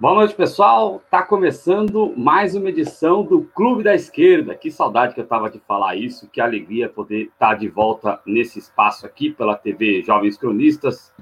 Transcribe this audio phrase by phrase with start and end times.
[0.00, 1.02] Boa noite, pessoal.
[1.10, 4.54] Tá começando mais uma edição do Clube da Esquerda.
[4.54, 8.20] Que saudade que eu tava de falar isso, que alegria poder estar tá de volta
[8.24, 11.12] nesse espaço aqui pela TV Jovens Cronistas,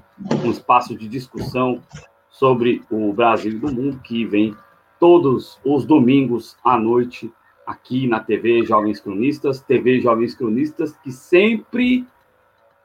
[0.45, 1.81] um espaço de discussão
[2.29, 4.55] sobre o Brasil e do mundo que vem
[4.99, 7.33] todos os domingos à noite
[7.65, 12.05] aqui na TV Jovens Cronistas, TV Jovens Cronistas que sempre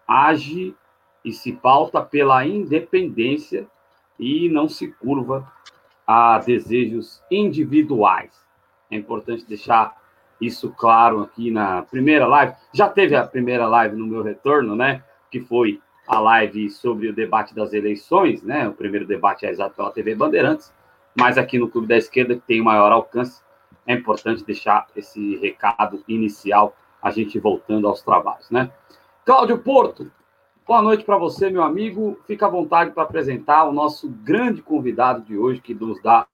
[0.08, 0.74] age
[1.22, 3.66] e se pauta pela independência
[4.18, 5.46] e não se curva
[6.12, 8.38] a desejos individuais.
[8.90, 9.96] É importante deixar
[10.38, 12.52] isso claro aqui na primeira live.
[12.70, 15.02] Já teve a primeira live no meu retorno, né?
[15.30, 18.68] Que foi a live sobre o debate das eleições, né?
[18.68, 20.70] O primeiro debate é exato pela TV Bandeirantes,
[21.14, 23.42] mas aqui no Clube da Esquerda, que tem maior alcance,
[23.86, 28.70] é importante deixar esse recado inicial, a gente voltando aos trabalhos, né?
[29.24, 30.12] Cláudio Porto,
[30.64, 32.16] Boa noite para você, meu amigo.
[32.24, 36.24] Fica à vontade para apresentar o nosso grande convidado de hoje, que nos dá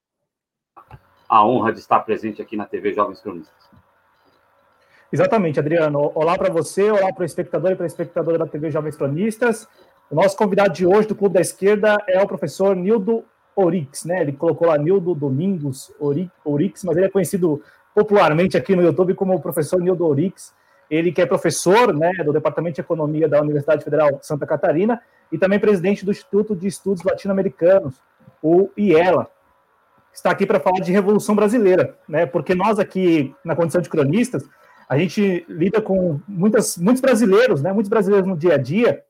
[1.27, 3.71] a honra de estar presente aqui na TV Jovens Cronistas.
[5.11, 6.13] Exatamente, Adriano.
[6.15, 9.67] Olá para você, olá para o espectador e para a espectadora da TV Jovens Cronistas.
[10.11, 13.25] O nosso convidado de hoje do Clube da Esquerda é o professor Nildo
[13.57, 14.21] Orix, né?
[14.21, 17.63] Ele colocou lá Nildo Domingos Orix, mas ele é conhecido
[17.95, 20.53] popularmente aqui no YouTube como o professor Nildo Orix.
[20.91, 25.01] Ele que é professor né, do Departamento de Economia da Universidade Federal de Santa Catarina
[25.31, 27.97] e também presidente do Instituto de Estudos Latino-Americanos,
[28.43, 29.29] o IELA.
[30.13, 32.27] Está aqui para falar de Revolução Brasileira, né?
[32.27, 34.49] Porque nós aqui, na condição de cronistas,
[34.89, 37.73] a gente lida com muitas, muitos brasileiros, né?
[37.73, 39.05] Muitos brasileiros no dia a dia,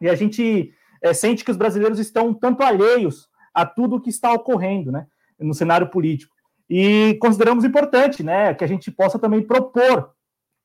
[0.00, 4.10] e a gente é, sente que os brasileiros estão tanto alheios a tudo o que
[4.10, 5.06] está ocorrendo, né?
[5.38, 6.34] No cenário político.
[6.68, 8.52] E consideramos importante, né?
[8.52, 10.10] Que a gente possa também propor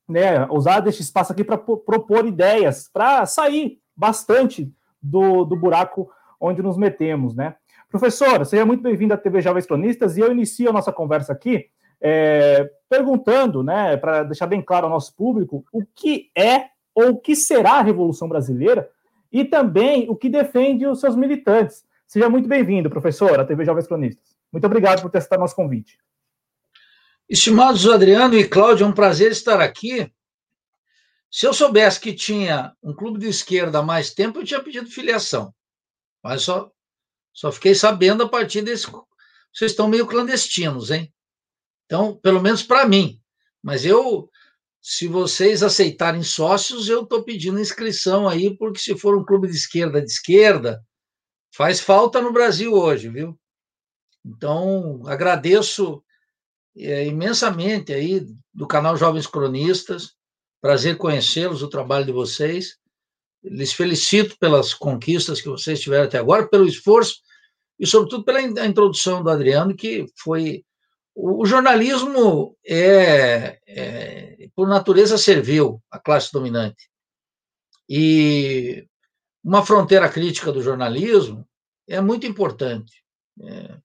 [0.08, 6.10] né, usar deste espaço aqui para propor ideias, para sair bastante do, do buraco
[6.40, 7.56] onde nos metemos, né?
[7.90, 11.68] Professor, seja muito bem-vindo à TV Jovens Cronistas e eu inicio a nossa conversa aqui
[12.02, 17.18] é, perguntando, né, para deixar bem claro ao nosso público, o que é ou o
[17.18, 18.90] que será a Revolução Brasileira
[19.32, 21.86] e também o que defende os seus militantes.
[22.08, 24.38] Seja muito bem-vindo, professor, à TV Jovens Cronistas.
[24.52, 25.98] Muito obrigado por aceitado nosso convite.
[27.30, 30.10] Estimados Adriano e Cláudio, é um prazer estar aqui.
[31.30, 34.90] Se eu soubesse que tinha um clube de esquerda há mais tempo, eu tinha pedido
[34.90, 35.54] filiação.
[36.24, 36.72] Mas só,
[37.34, 38.88] só fiquei sabendo a partir desse.
[39.54, 41.14] Vocês estão meio clandestinos, hein?
[41.86, 43.22] Então, pelo menos para mim.
[43.62, 44.30] Mas eu,
[44.82, 49.58] se vocês aceitarem sócios, eu estou pedindo inscrição aí, porque se for um clube de
[49.58, 50.82] esquerda de esquerda,
[51.54, 53.38] faz falta no Brasil hoje, viu?
[54.26, 56.02] Então, agradeço
[56.78, 60.16] é, imensamente aí do canal Jovens Cronistas.
[60.62, 62.78] Prazer conhecê-los, o trabalho de vocês.
[63.44, 67.22] Lhes felicito pelas conquistas que vocês tiveram até agora, pelo esforço
[67.80, 70.64] e, sobretudo, pela introdução do Adriano, que foi.
[71.20, 76.90] O, jornalismo é, é, por natureza, serviu à classe dominante.
[77.90, 78.86] E
[79.44, 81.48] uma fronteira crítica do jornalismo
[81.88, 83.04] é muito importante.
[83.42, 83.78] É,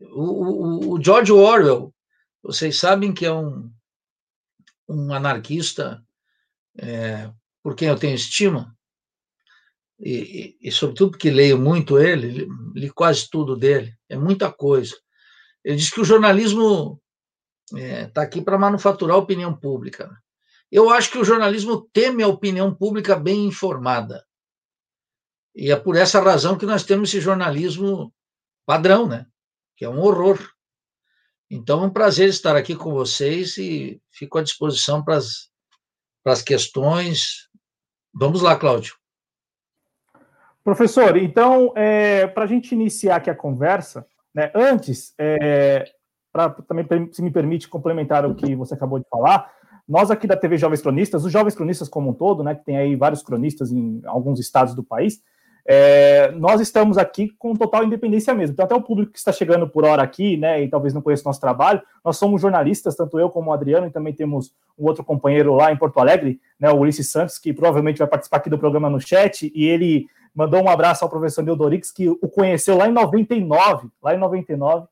[0.00, 1.92] o, o, o, George Orwell
[2.46, 3.68] vocês sabem que é um,
[4.88, 6.00] um anarquista
[6.78, 7.30] é,
[7.60, 8.72] por quem eu tenho estima,
[9.98, 14.94] e, e, e, sobretudo porque leio muito ele, li quase tudo dele, é muita coisa.
[15.64, 17.02] Ele diz que o jornalismo
[17.72, 20.16] está é, tá aqui para manufaturar a opinião pública.
[20.70, 24.24] Eu acho que o jornalismo teme a opinião pública bem informada.
[25.54, 28.14] E é por essa razão que nós temos esse jornalismo
[28.64, 29.26] padrão, né?
[29.76, 30.55] Que é um horror.
[31.50, 35.48] Então, é um prazer estar aqui com vocês e fico à disposição para as,
[36.22, 37.48] para as questões.
[38.12, 38.96] Vamos lá, Cláudio.
[40.64, 44.04] Professor, então, é, para a gente iniciar aqui a conversa,
[44.34, 45.88] né, antes, é,
[46.32, 49.48] para também, se me permite complementar o que você acabou de falar,
[49.88, 52.76] nós aqui da TV Jovens Cronistas, os Jovens Cronistas como um todo, né, que tem
[52.76, 55.22] aí vários cronistas em alguns estados do país,
[55.68, 58.54] é, nós estamos aqui com total independência mesmo.
[58.54, 61.24] Então, até o público que está chegando por hora aqui, né, e talvez não conheça
[61.24, 64.84] o nosso trabalho, nós somos jornalistas, tanto eu como o Adriano, e também temos um
[64.86, 68.48] outro companheiro lá em Porto Alegre, né, o Ulisses Santos, que provavelmente vai participar aqui
[68.48, 72.76] do programa no chat, e ele mandou um abraço ao professor Neodorix, que o conheceu
[72.76, 74.86] lá em 99, lá em 99,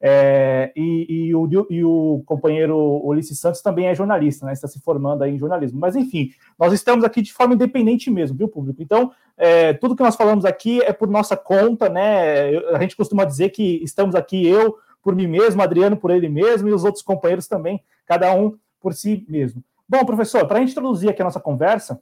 [0.00, 4.52] é, e, e, o, e, o, companheiro Ulisses Santos também é jornalista, né?
[4.52, 5.80] Está se formando aí em jornalismo.
[5.80, 8.80] Mas, enfim, nós estamos aqui de forma independente mesmo, viu, público?
[8.80, 12.56] Então, é, tudo que nós falamos aqui é por nossa conta, né?
[12.74, 16.68] A gente costuma dizer que estamos aqui, eu por mim mesmo, Adriano por ele mesmo
[16.68, 19.62] e os outros companheiros também, cada um por si mesmo.
[19.88, 22.00] Bom, professor, para a gente introduzir aqui a nossa conversa,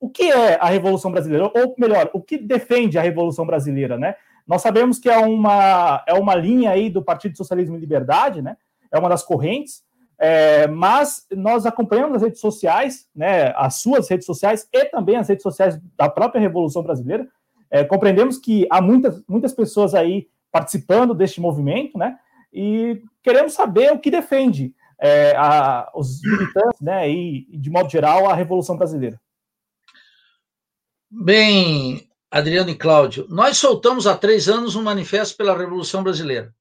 [0.00, 1.50] o que é a Revolução Brasileira?
[1.54, 4.16] Ou melhor, o que defende a Revolução Brasileira, né?
[4.46, 8.56] Nós sabemos que é uma, é uma linha aí do Partido Socialismo e Liberdade, né?
[8.90, 9.82] É uma das correntes,
[10.18, 15.28] é, mas nós acompanhamos as redes sociais, né, as suas redes sociais e também as
[15.28, 17.28] redes sociais da própria Revolução Brasileira.
[17.70, 22.18] É, compreendemos que há muitas, muitas pessoas aí participando deste movimento, né?
[22.52, 27.10] E queremos saber o que defende é, a, os militantes, né?
[27.10, 29.20] E, de modo geral, a Revolução Brasileira.
[31.10, 32.05] Bem,
[32.36, 36.54] Adriano e Cláudio, nós soltamos há três anos um manifesto pela Revolução Brasileira.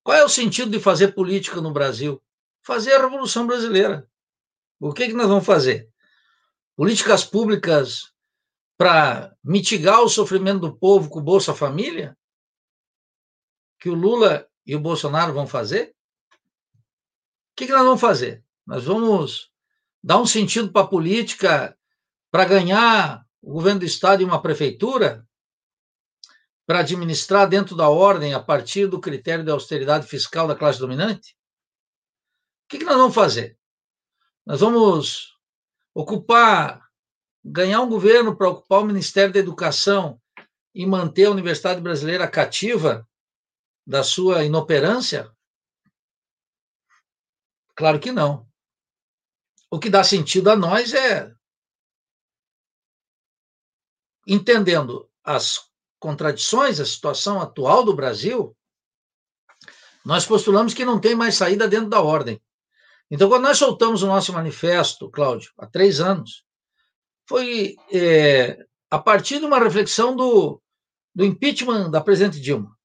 [0.00, 2.22] Qual é o sentido de fazer política no Brasil?
[2.62, 4.08] Fazer a Revolução Brasileira.
[4.78, 5.90] O que, que nós vamos fazer?
[6.76, 8.12] Políticas públicas
[8.76, 12.16] para mitigar o sofrimento do povo com o Bolsa Família?
[13.80, 15.96] Que o Lula e o Bolsonaro vão fazer?
[17.50, 18.44] O que, que nós vamos fazer?
[18.64, 19.50] Nós vamos
[20.00, 21.76] dar um sentido para a política
[22.30, 25.26] para ganhar o governo do Estado e uma prefeitura?
[26.66, 31.36] para administrar dentro da ordem a partir do critério de austeridade fiscal da classe dominante?
[32.64, 33.58] O que, nós vamos fazer?
[34.46, 35.36] Nós vamos
[35.94, 36.88] ocupar,
[37.44, 40.20] ganhar um governo para ocupar o Ministério da Educação
[40.74, 43.06] e manter a Universidade Brasileira cativa
[43.86, 45.30] da sua inoperância?
[47.76, 48.48] Claro que não.
[49.70, 51.32] O que dá sentido a nós é
[54.26, 55.68] entendendo as
[55.98, 58.56] contradições, a situação atual do Brasil,
[60.04, 62.40] nós postulamos que não tem mais saída dentro da ordem.
[63.10, 66.44] Então, quando nós soltamos o nosso manifesto, Cláudio, há três anos,
[67.26, 70.60] foi é, a partir de uma reflexão do,
[71.14, 72.76] do impeachment da presidente Dilma.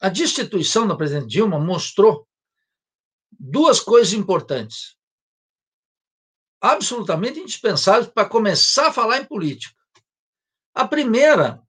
[0.00, 2.28] A destituição da presidente Dilma mostrou
[3.30, 4.96] duas coisas importantes,
[6.60, 9.77] absolutamente indispensáveis para começar a falar em política.
[10.78, 11.60] A primeira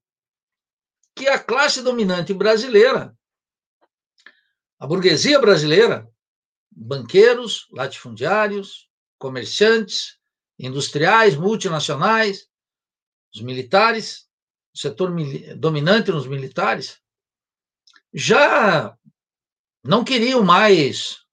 [1.16, 3.18] que a classe dominante brasileira,
[4.78, 6.08] a burguesia brasileira,
[6.70, 10.20] banqueiros, latifundiários, comerciantes,
[10.60, 12.48] industriais, multinacionais,
[13.34, 14.30] os militares,
[14.76, 15.12] o setor
[15.58, 17.02] dominante nos militares,
[18.14, 18.96] já
[19.84, 21.26] não queriam mais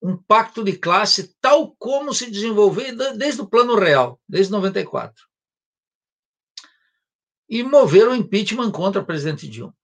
[0.00, 5.27] um pacto de classe tal como se desenvolveu desde o Plano Real, desde 94
[7.48, 9.76] e moveram o impeachment contra o presidente Dilma.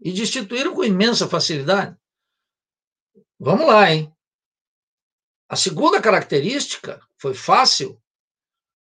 [0.00, 1.96] E destituíram com imensa facilidade.
[3.38, 4.14] Vamos lá, hein?
[5.48, 8.00] A segunda característica foi fácil,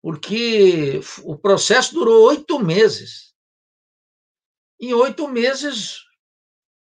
[0.03, 3.35] porque o processo durou oito meses.
[4.81, 6.05] Em oito meses,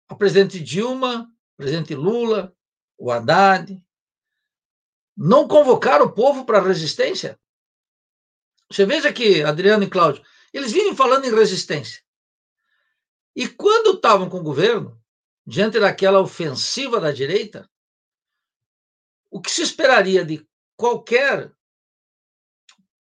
[0.08, 1.24] a presidente Dilma,
[1.54, 2.56] o presidente Lula,
[2.98, 3.82] o Haddad,
[5.18, 7.40] não convocaram o povo para a resistência.
[8.72, 10.24] Você veja que, Adriano e Cláudio,
[10.54, 12.02] eles vivem falando em resistência.
[13.36, 15.00] E quando estavam com o governo,
[15.46, 17.70] diante daquela ofensiva da direita,
[19.30, 20.46] o que se esperaria de
[20.76, 21.52] qualquer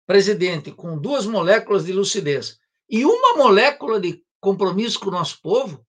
[0.06, 2.60] presidente com duas moléculas de lucidez
[2.90, 5.86] e uma molécula de compromisso com o nosso povo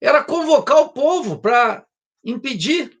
[0.00, 1.86] era convocar o povo para
[2.22, 2.98] impedir.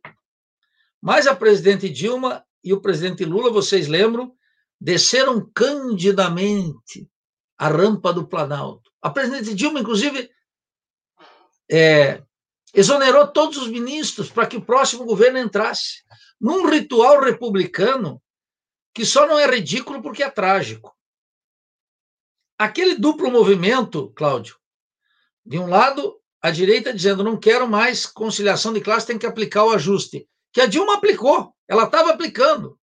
[1.00, 4.34] Mas a presidente Dilma e o presidente Lula, vocês lembram,
[4.80, 7.08] desceram candidamente
[7.58, 8.90] a rampa do Planalto.
[9.02, 10.30] A presidente Dilma, inclusive,
[11.70, 12.22] é,
[12.72, 16.04] exonerou todos os ministros para que o próximo governo entrasse,
[16.40, 18.22] num ritual republicano
[18.94, 20.96] que só não é ridículo porque é trágico.
[22.58, 24.56] Aquele duplo movimento, Cláudio,
[25.44, 29.64] de um lado, a direita dizendo não quero mais conciliação de classe, tem que aplicar
[29.64, 32.78] o ajuste, que a Dilma aplicou, ela estava aplicando,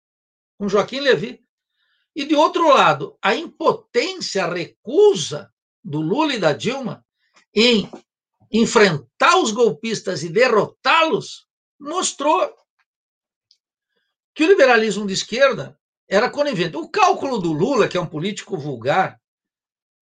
[0.56, 1.43] com Joaquim Levy.
[2.14, 5.52] E, de outro lado, a impotência, a recusa
[5.82, 7.04] do Lula e da Dilma
[7.52, 7.90] em
[8.50, 11.46] enfrentar os golpistas e derrotá-los
[11.78, 12.54] mostrou
[14.34, 15.78] que o liberalismo de esquerda
[16.08, 16.76] era conivente.
[16.76, 19.20] O cálculo do Lula, que é um político vulgar,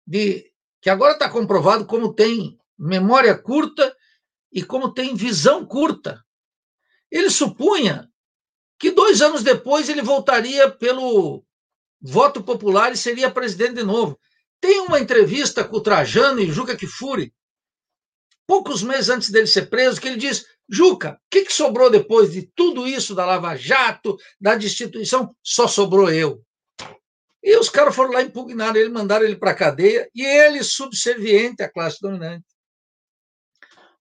[0.05, 3.95] de que agora está comprovado como tem memória curta
[4.51, 6.23] e como tem visão curta.
[7.09, 8.09] Ele supunha
[8.79, 11.45] que dois anos depois ele voltaria pelo
[12.01, 14.19] voto popular e seria presidente de novo.
[14.59, 17.33] Tem uma entrevista com o Trajano e Juca Kifuri,
[18.47, 22.31] poucos meses antes dele ser preso, que ele diz: Juca, o que, que sobrou depois
[22.31, 25.35] de tudo isso da Lava Jato, da destituição?
[25.43, 26.43] Só sobrou eu.
[27.43, 31.63] E os caras foram lá impugnar ele, mandaram ele para a cadeia, e ele, subserviente
[31.63, 32.45] à classe dominante.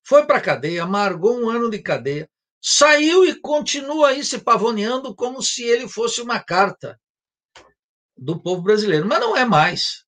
[0.03, 2.29] Foi para a cadeia, amargou um ano de cadeia,
[2.61, 6.99] saiu e continua aí se pavoneando como se ele fosse uma carta
[8.21, 10.05] do povo brasileiro, mas não é mais.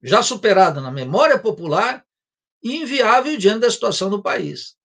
[0.00, 2.04] já superada na memória popular
[2.62, 4.76] e inviável diante da situação do país.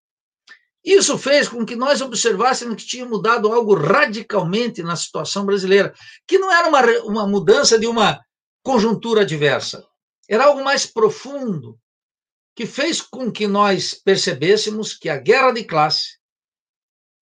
[0.83, 5.93] Isso fez com que nós observássemos que tinha mudado algo radicalmente na situação brasileira,
[6.27, 8.23] que não era uma, uma mudança de uma
[8.63, 9.85] conjuntura adversa,
[10.29, 11.79] era algo mais profundo,
[12.55, 16.17] que fez com que nós percebêssemos que a guerra de classe,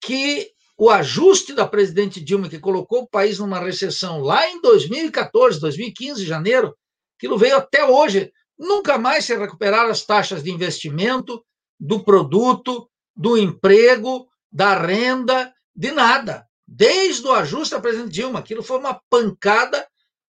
[0.01, 5.59] que o ajuste da presidente Dilma, que colocou o país numa recessão lá em 2014,
[5.59, 6.75] 2015, janeiro,
[7.17, 11.43] aquilo veio até hoje, nunca mais se recuperaram as taxas de investimento,
[11.79, 16.45] do produto, do emprego, da renda, de nada.
[16.67, 19.87] Desde o ajuste da presidente Dilma, aquilo foi uma pancada,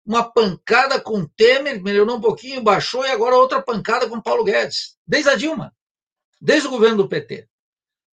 [0.06, 4.96] uma pancada com Temer, melhorou um pouquinho, baixou, e agora outra pancada com Paulo Guedes.
[5.06, 5.74] Desde a Dilma,
[6.40, 7.48] desde o governo do PT.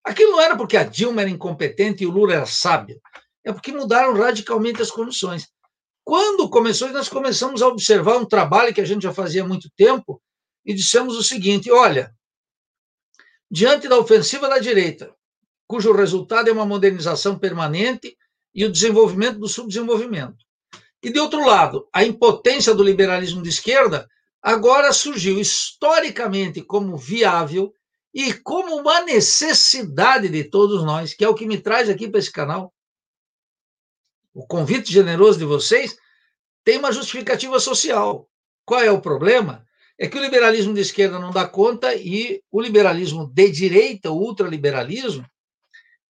[0.09, 2.99] Aquilo não era porque a Dilma era incompetente e o Lula era sábio,
[3.43, 5.47] é porque mudaram radicalmente as condições.
[6.03, 9.69] Quando começou, nós começamos a observar um trabalho que a gente já fazia há muito
[9.77, 10.19] tempo
[10.65, 12.11] e dissemos o seguinte: olha,
[13.51, 15.13] diante da ofensiva da direita,
[15.67, 18.17] cujo resultado é uma modernização permanente
[18.51, 20.43] e o desenvolvimento do subdesenvolvimento.
[21.03, 24.09] E, de outro lado, a impotência do liberalismo de esquerda
[24.41, 27.71] agora surgiu historicamente como viável
[28.21, 32.19] e como uma necessidade de todos nós, que é o que me traz aqui para
[32.19, 32.73] esse canal.
[34.33, 35.95] O convite generoso de vocês
[36.65, 38.29] tem uma justificativa social.
[38.65, 39.65] Qual é o problema?
[39.97, 44.19] É que o liberalismo de esquerda não dá conta e o liberalismo de direita, o
[44.19, 45.25] ultraliberalismo,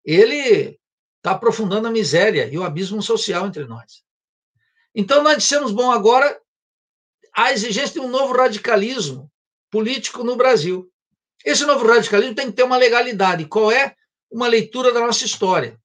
[0.03, 0.79] ele
[1.17, 4.03] está aprofundando a miséria e o abismo social entre nós.
[4.95, 6.41] Então, nós dissemos, bom, agora
[7.35, 9.31] a exigência de um novo radicalismo
[9.69, 10.88] político no Brasil.
[11.45, 13.45] Esse novo radicalismo tem que ter uma legalidade.
[13.45, 13.95] Qual é?
[14.31, 15.77] Uma leitura da nossa história.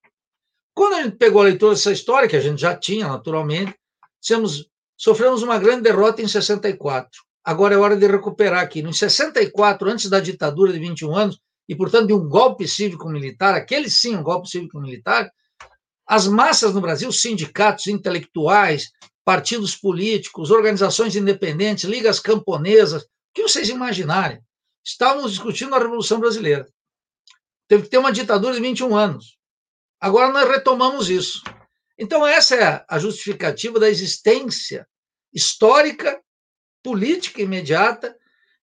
[0.75, 3.75] Quando a gente pegou a leitura dessa história, que a gente já tinha naturalmente,
[4.96, 7.11] sofremos uma grande derrota em 64.
[7.44, 8.80] Agora é hora de recuperar aqui.
[8.80, 13.88] Em 64, antes da ditadura de 21 anos, e portanto de um golpe cívico-militar, aquele
[13.88, 15.30] sim um golpe cívico-militar,
[16.06, 18.90] as massas no Brasil, sindicatos intelectuais,
[19.25, 24.40] partidos políticos, organizações independentes, ligas camponesas, o que vocês imaginarem,
[24.85, 26.69] estávamos discutindo a Revolução Brasileira.
[27.67, 29.38] Teve que ter uma ditadura de 21 anos.
[29.99, 31.43] Agora nós retomamos isso.
[31.99, 34.87] Então, essa é a justificativa da existência
[35.33, 36.23] histórica,
[36.83, 38.17] política imediata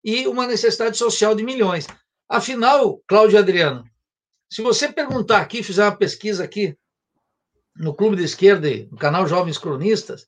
[0.05, 1.87] e uma necessidade social de milhões.
[2.29, 3.85] Afinal, Cláudio Adriano,
[4.53, 6.77] se você perguntar aqui, fizer uma pesquisa aqui
[7.77, 10.27] no Clube de Esquerda, no canal Jovens Cronistas,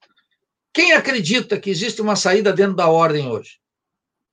[0.73, 3.61] quem acredita que existe uma saída dentro da ordem hoje?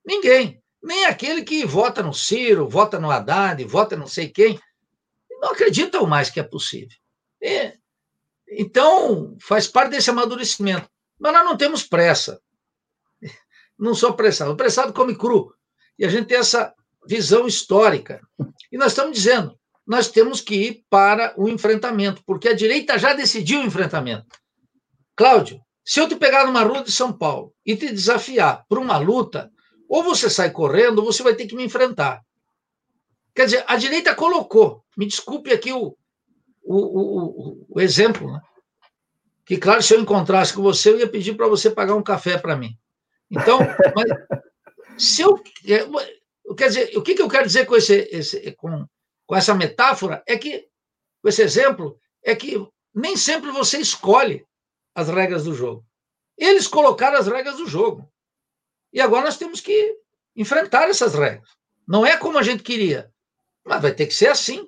[0.06, 0.62] Ninguém.
[0.82, 4.60] Nem aquele que vota no Ciro, vota no Haddad, vota não sei quem.
[5.42, 6.98] Não acreditam mais que é possível.
[7.42, 7.78] É.
[8.50, 10.90] Então, faz parte desse amadurecimento.
[11.20, 12.42] Mas nós não temos pressa.
[13.78, 14.50] Não sou apressado.
[14.50, 15.54] O apressado come cru.
[15.98, 16.74] E a gente tem essa
[17.08, 18.22] visão histórica.
[18.72, 23.14] E nós estamos dizendo, nós temos que ir para o enfrentamento, porque a direita já
[23.14, 24.28] decidiu o enfrentamento.
[25.16, 28.98] Cláudio, se eu te pegar numa rua de São Paulo e te desafiar para uma
[28.98, 29.52] luta,
[29.90, 32.24] ou você sai correndo, ou você vai ter que me enfrentar.
[33.34, 35.98] Quer dizer, a direita colocou, me desculpe aqui o,
[36.62, 38.40] o, o, o exemplo, né?
[39.46, 42.38] que, claro, se eu encontrasse com você, eu ia pedir para você pagar um café
[42.38, 42.78] para mim.
[43.32, 43.58] Então,
[43.96, 44.08] mas,
[44.96, 45.42] se eu.
[45.66, 45.80] É,
[46.56, 48.86] quer dizer, o que, que eu quero dizer com, esse, esse, com,
[49.26, 50.68] com essa metáfora é que,
[51.20, 54.46] com esse exemplo, é que nem sempre você escolhe
[54.94, 55.84] as regras do jogo.
[56.38, 58.08] Eles colocaram as regras do jogo.
[58.92, 59.98] E agora nós temos que
[60.36, 61.50] enfrentar essas regras.
[61.88, 63.12] Não é como a gente queria,
[63.66, 64.68] mas vai ter que ser assim.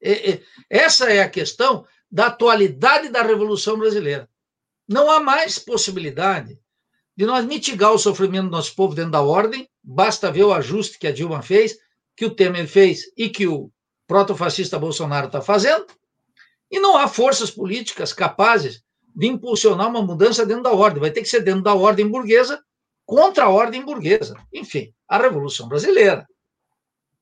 [0.00, 4.28] E, e, essa é a questão da atualidade da Revolução Brasileira.
[4.86, 6.58] Não há mais possibilidade
[7.16, 10.98] de nós mitigar o sofrimento do nosso povo dentro da ordem, basta ver o ajuste
[10.98, 11.76] que a Dilma fez,
[12.16, 13.72] que o Temer fez e que o
[14.06, 15.86] protofascista Bolsonaro está fazendo,
[16.70, 18.82] e não há forças políticas capazes
[19.18, 21.00] de impulsionar uma mudança dentro da ordem.
[21.00, 22.62] Vai ter que ser dentro da ordem burguesa
[23.04, 24.36] contra a ordem burguesa.
[24.52, 26.24] Enfim, a Revolução Brasileira.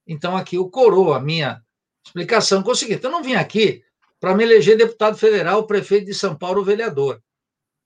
[0.06, 1.62] Então, aqui o coroa a minha
[2.04, 3.82] explicação com o seguinte: eu não vim aqui
[4.20, 7.18] para me eleger deputado federal, prefeito de São Paulo, vereador.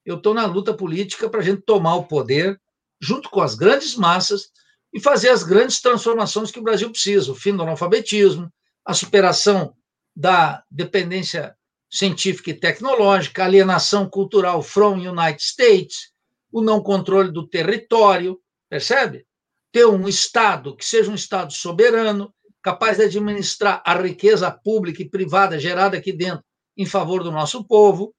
[0.05, 2.59] Eu estou na luta política para a gente tomar o poder,
[2.99, 4.49] junto com as grandes massas,
[4.91, 8.51] e fazer as grandes transformações que o Brasil precisa: o fim do analfabetismo,
[8.83, 9.73] a superação
[10.13, 11.55] da dependência
[11.91, 16.11] científica e tecnológica, alienação cultural from United States,
[16.51, 19.25] o não controle do território, percebe?
[19.71, 25.09] Ter um Estado que seja um Estado soberano, capaz de administrar a riqueza pública e
[25.09, 26.43] privada gerada aqui dentro
[26.77, 28.13] em favor do nosso povo.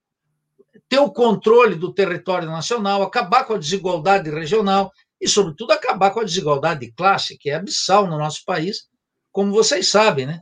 [0.89, 6.21] ter o controle do território nacional, acabar com a desigualdade regional e, sobretudo, acabar com
[6.21, 8.89] a desigualdade de classe, que é abissal no nosso país,
[9.31, 10.41] como vocês sabem, né?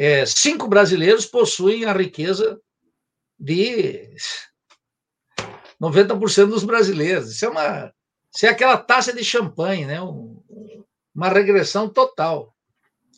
[0.00, 2.60] É, cinco brasileiros possuem a riqueza
[3.36, 4.08] de
[5.82, 7.32] 90% dos brasileiros.
[7.32, 7.92] Isso é uma,
[8.32, 10.00] isso é aquela taça de champanhe, né?
[10.00, 10.40] Um,
[11.12, 12.54] uma regressão total.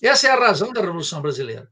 [0.02, 1.68] Essa é a razão da Revolução Brasileira.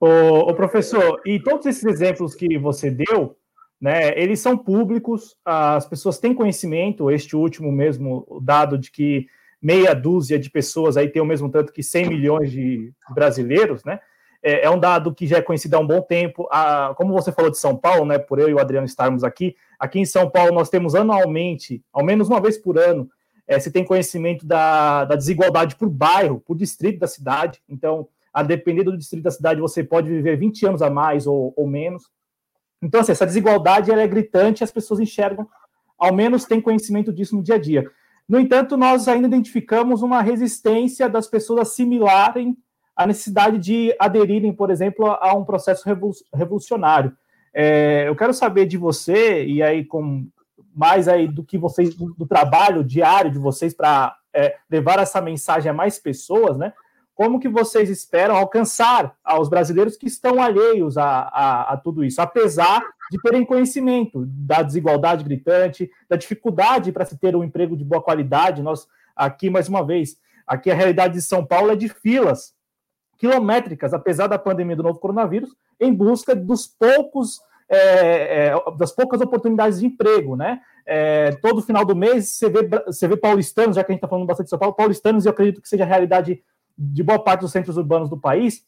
[0.00, 3.36] O, professor, e todos esses exemplos que você deu,
[3.78, 9.26] né, eles são públicos, as pessoas têm conhecimento, este último mesmo dado de que
[9.64, 13.98] meia dúzia de pessoas aí tem o mesmo tanto que 100 milhões de brasileiros, né?
[14.42, 16.46] É, é um dado que já é conhecido há um bom tempo.
[16.50, 18.18] A, como você falou de São Paulo, né?
[18.18, 22.04] Por eu e o Adriano estarmos aqui, aqui em São Paulo nós temos anualmente, ao
[22.04, 23.08] menos uma vez por ano,
[23.48, 27.62] é, se tem conhecimento da, da desigualdade por bairro, por distrito da cidade.
[27.66, 31.54] Então, a depender do distrito da cidade, você pode viver 20 anos a mais ou,
[31.56, 32.10] ou menos.
[32.82, 35.48] Então, assim, essa desigualdade ela é gritante, as pessoas enxergam,
[35.98, 37.90] ao menos têm conhecimento disso no dia a dia.
[38.28, 42.56] No entanto, nós ainda identificamos uma resistência das pessoas assimilarem
[42.96, 45.84] a necessidade de aderirem, por exemplo, a um processo
[46.32, 47.16] revolucionário.
[47.52, 50.26] É, eu quero saber de você, e aí com
[50.74, 55.20] mais aí do que vocês, do, do trabalho diário de vocês para é, levar essa
[55.20, 56.72] mensagem a mais pessoas, né?
[57.14, 62.20] como que vocês esperam alcançar aos brasileiros que estão alheios a, a, a, tudo isso,
[62.20, 62.82] apesar
[63.14, 68.02] de terem conhecimento da desigualdade gritante, da dificuldade para se ter um emprego de boa
[68.02, 68.60] qualidade.
[68.60, 72.52] Nós, aqui, mais uma vez, aqui a realidade de São Paulo é de filas
[73.16, 79.20] quilométricas, apesar da pandemia do novo coronavírus, em busca dos poucos, é, é, das poucas
[79.20, 80.60] oportunidades de emprego, né?
[80.84, 84.08] É, todo final do mês você vê, você vê paulistanos, já que a gente está
[84.08, 86.42] falando bastante de São Paulo, paulistanos, e eu acredito que seja a realidade
[86.76, 88.66] de boa parte dos centros urbanos do país,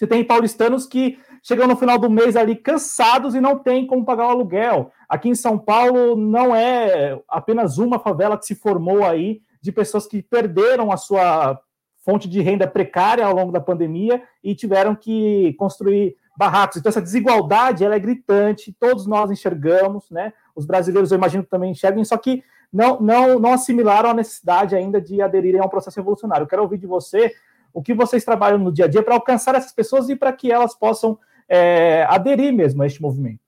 [0.00, 4.02] você tem paulistanos que chegam no final do mês ali cansados e não tem como
[4.02, 4.90] pagar o aluguel.
[5.06, 10.06] Aqui em São Paulo não é apenas uma favela que se formou aí de pessoas
[10.06, 11.60] que perderam a sua
[11.98, 16.78] fonte de renda precária ao longo da pandemia e tiveram que construir barracos.
[16.78, 20.32] Então essa desigualdade ela é gritante, todos nós enxergamos, né?
[20.56, 24.74] Os brasileiros eu imagino que também enxergam, só que não, não, não assimilaram a necessidade
[24.74, 26.44] ainda de aderirem a um processo revolucionário.
[26.44, 27.34] Eu quero ouvir de você
[27.72, 30.50] o que vocês trabalham no dia a dia para alcançar essas pessoas e para que
[30.50, 33.40] elas possam é, aderir mesmo a este movimento.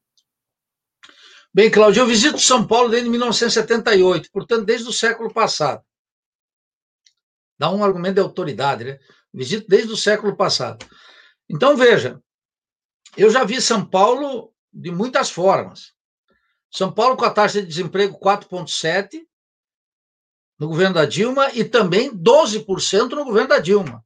[1.54, 5.84] Bem, Cláudio, eu visito São Paulo desde 1978, portanto, desde o século passado.
[7.58, 8.98] Dá um argumento de autoridade, né?
[9.32, 10.86] Visito desde o século passado.
[11.48, 12.20] Então, veja,
[13.16, 15.92] eu já vi São Paulo de muitas formas.
[16.70, 19.20] São Paulo com a taxa de desemprego 4,7%
[20.58, 24.02] no governo da Dilma e também 12% no governo da Dilma.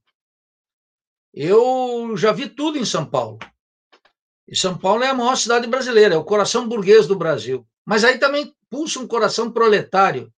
[1.36, 3.38] Eu já vi tudo em São Paulo.
[4.48, 7.68] E São Paulo é a maior cidade brasileira, é o coração burguês do Brasil.
[7.84, 10.32] Mas aí também pulsa um coração proletário.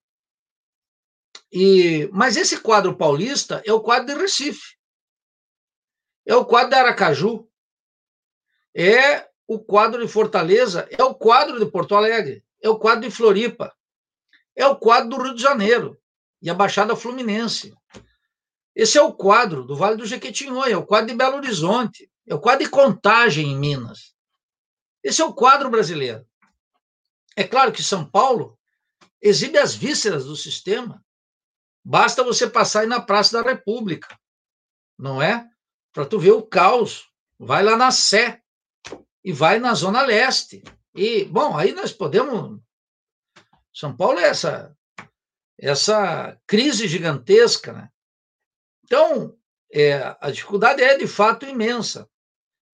[1.52, 4.76] E, mas esse quadro paulista é o quadro de Recife.
[6.26, 7.48] É o quadro de Aracaju.
[8.76, 13.16] É o quadro de Fortaleza é o quadro de Porto Alegre, é o quadro de
[13.16, 13.74] Floripa,
[14.54, 15.98] é o quadro do Rio de Janeiro
[16.42, 17.74] e a Baixada Fluminense.
[18.78, 22.36] Esse é o quadro do Vale do Jequitinhonha, é o quadro de Belo Horizonte, é
[22.36, 24.14] o quadro de Contagem em Minas.
[25.04, 26.24] Esse é o quadro brasileiro.
[27.36, 28.56] É claro que São Paulo
[29.20, 31.04] exibe as vísceras do sistema.
[31.84, 34.16] Basta você passar aí na Praça da República,
[34.96, 35.50] não é?
[35.92, 37.10] Para tu ver o caos.
[37.40, 38.44] Vai lá na Sé,
[39.24, 40.64] e vai na Zona Leste.
[40.94, 42.62] E, bom, aí nós podemos.
[43.74, 44.78] São Paulo é essa,
[45.58, 47.92] essa crise gigantesca, né?
[48.88, 49.36] Então,
[49.72, 52.10] é, a dificuldade é de fato imensa.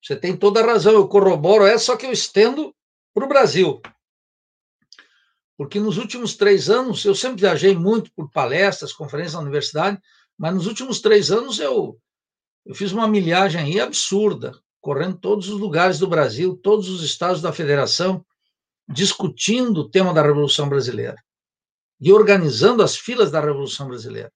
[0.03, 2.75] Você tem toda a razão, eu corroboro essa, só que eu estendo
[3.14, 3.81] para o Brasil.
[5.57, 9.98] Porque nos últimos três anos, eu sempre viajei muito por palestras, conferências na universidade,
[10.37, 11.98] mas nos últimos três anos eu,
[12.66, 17.40] eu fiz uma milhagem aí absurda correndo todos os lugares do Brasil, todos os estados
[17.40, 18.27] da federação,
[18.88, 21.16] discutindo o tema da Revolução Brasileira
[22.01, 24.33] e organizando as filas da Revolução Brasileira.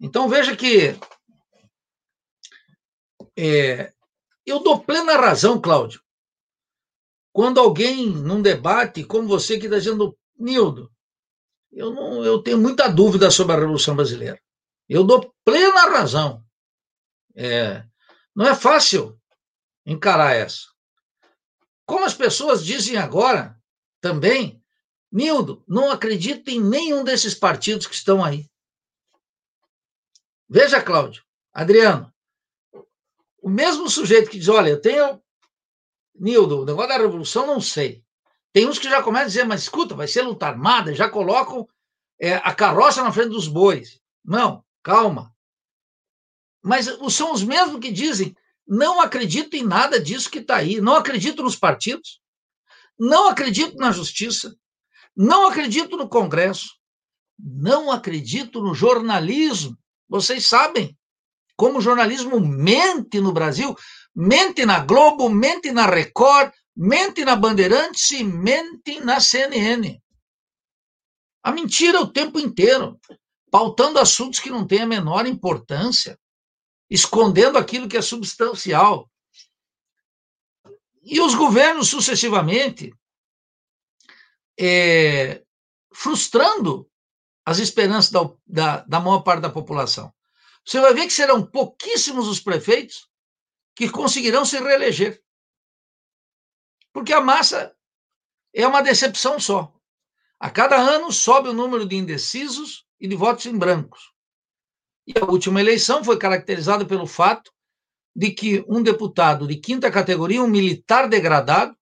[0.00, 0.98] Então veja que
[3.36, 3.92] é,
[4.44, 6.00] eu dou plena razão, Cláudio,
[7.32, 10.90] quando alguém num debate, como você que está dizendo, Nildo,
[11.70, 14.40] eu, não, eu tenho muita dúvida sobre a Revolução Brasileira.
[14.88, 16.42] Eu dou plena razão.
[17.34, 17.84] É,
[18.34, 19.20] não é fácil
[19.84, 20.62] encarar essa.
[21.84, 23.60] Como as pessoas dizem agora,
[24.00, 24.62] também,
[25.12, 28.48] Nildo, não acredito em nenhum desses partidos que estão aí.
[30.48, 32.12] Veja, Cláudio, Adriano,
[33.42, 35.22] o mesmo sujeito que diz, olha, eu tenho.
[36.18, 38.02] Nildo, o negócio da revolução não sei.
[38.52, 41.68] Tem uns que já começam a dizer, mas escuta, vai ser luta armada, já colocam
[42.18, 44.00] é, a carroça na frente dos bois.
[44.24, 45.34] Não, calma.
[46.62, 48.34] Mas são os mesmos que dizem,
[48.66, 52.20] não acredito em nada disso que está aí, não acredito nos partidos,
[52.98, 54.56] não acredito na justiça,
[55.14, 56.76] não acredito no Congresso,
[57.38, 59.78] não acredito no jornalismo.
[60.08, 60.96] Vocês sabem
[61.56, 63.74] como o jornalismo mente no Brasil,
[64.14, 70.00] mente na Globo, mente na Record, mente na Bandeirantes e mente na CNN.
[71.42, 73.00] A mentira o tempo inteiro,
[73.50, 76.18] pautando assuntos que não têm a menor importância,
[76.90, 79.10] escondendo aquilo que é substancial.
[81.02, 82.92] E os governos, sucessivamente,
[84.58, 85.42] é,
[85.94, 86.90] frustrando
[87.46, 90.12] as esperanças da, da, da maior parte da população.
[90.64, 93.08] Você vai ver que serão pouquíssimos os prefeitos
[93.76, 95.22] que conseguirão se reeleger.
[96.92, 97.72] Porque a massa
[98.52, 99.72] é uma decepção só.
[100.40, 104.12] A cada ano sobe o número de indecisos e de votos em brancos.
[105.06, 107.52] E a última eleição foi caracterizada pelo fato
[108.14, 111.78] de que um deputado de quinta categoria, um militar degradado,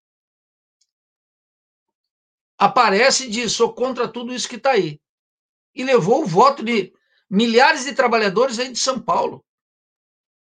[2.59, 5.01] aparece e diz: sou contra tudo isso que está aí.
[5.75, 6.93] E levou o voto de
[7.29, 9.45] milhares de trabalhadores aí de São Paulo.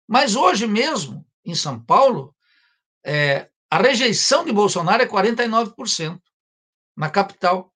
[0.08, 2.36] Mas hoje mesmo, em São Paulo,
[3.06, 6.22] é, a rejeição de Bolsonaro é 49%
[6.96, 7.74] na capital.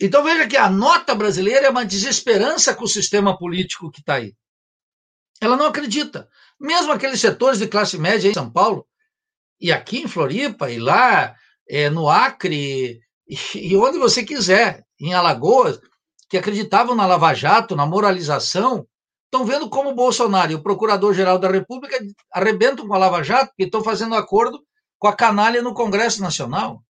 [0.00, 4.14] Então veja que a nota brasileira é uma desesperança com o sistema político que está
[4.14, 4.34] aí.
[5.40, 6.28] Ela não acredita.
[6.58, 8.86] Mesmo aqueles setores de classe média em São Paulo,
[9.60, 11.34] e aqui em Floripa, e lá
[11.68, 15.80] é, no Acre, e, e onde você quiser, em Alagoas,
[16.28, 18.86] que acreditavam na Lava Jato, na moralização,
[19.24, 21.98] estão vendo como o Bolsonaro e o Procurador-Geral da República
[22.32, 24.64] arrebentam com a Lava Jato, que estão fazendo acordo
[24.98, 26.82] com a canalha no Congresso Nacional.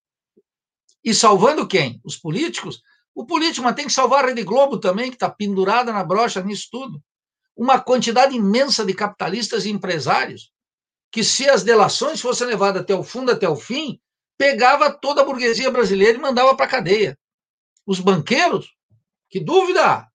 [1.03, 2.01] E salvando quem?
[2.03, 2.81] Os políticos?
[3.13, 6.41] O político, mas tem que salvar a Rede Globo também, que está pendurada na brocha
[6.41, 7.01] nisso tudo.
[7.55, 10.51] Uma quantidade imensa de capitalistas e empresários,
[11.11, 13.99] que se as delações fossem levadas até o fundo, até o fim,
[14.37, 17.17] pegava toda a burguesia brasileira e mandava para a cadeia.
[17.87, 18.77] Os banqueiros
[19.29, 20.07] que dúvida!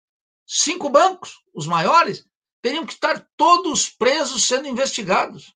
[0.46, 2.26] Cinco bancos, os maiores,
[2.60, 5.54] teriam que estar todos presos sendo investigados.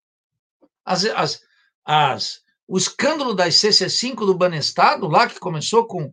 [0.85, 1.43] As, as,
[1.85, 6.13] as, o escândalo das CC5 do Banestado, lá que começou com.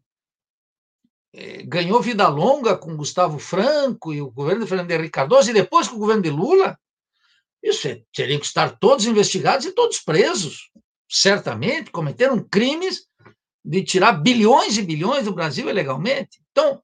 [1.34, 5.54] Eh, ganhou vida longa com Gustavo Franco e o governo de Fernando Henrique Cardoso, e
[5.54, 6.78] depois com o governo de Lula,
[7.62, 10.70] isso é, teriam que estar todos investigados e todos presos.
[11.10, 13.08] Certamente cometeram crimes
[13.64, 16.42] de tirar bilhões e bilhões do Brasil ilegalmente.
[16.52, 16.82] Então,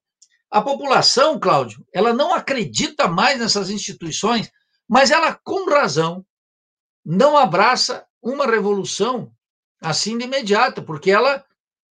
[0.49, 4.49] a população, Cláudio, ela não acredita mais nessas instituições,
[4.87, 6.25] mas ela, com razão,
[7.05, 9.31] não abraça uma revolução
[9.81, 11.43] assim de imediato, porque ela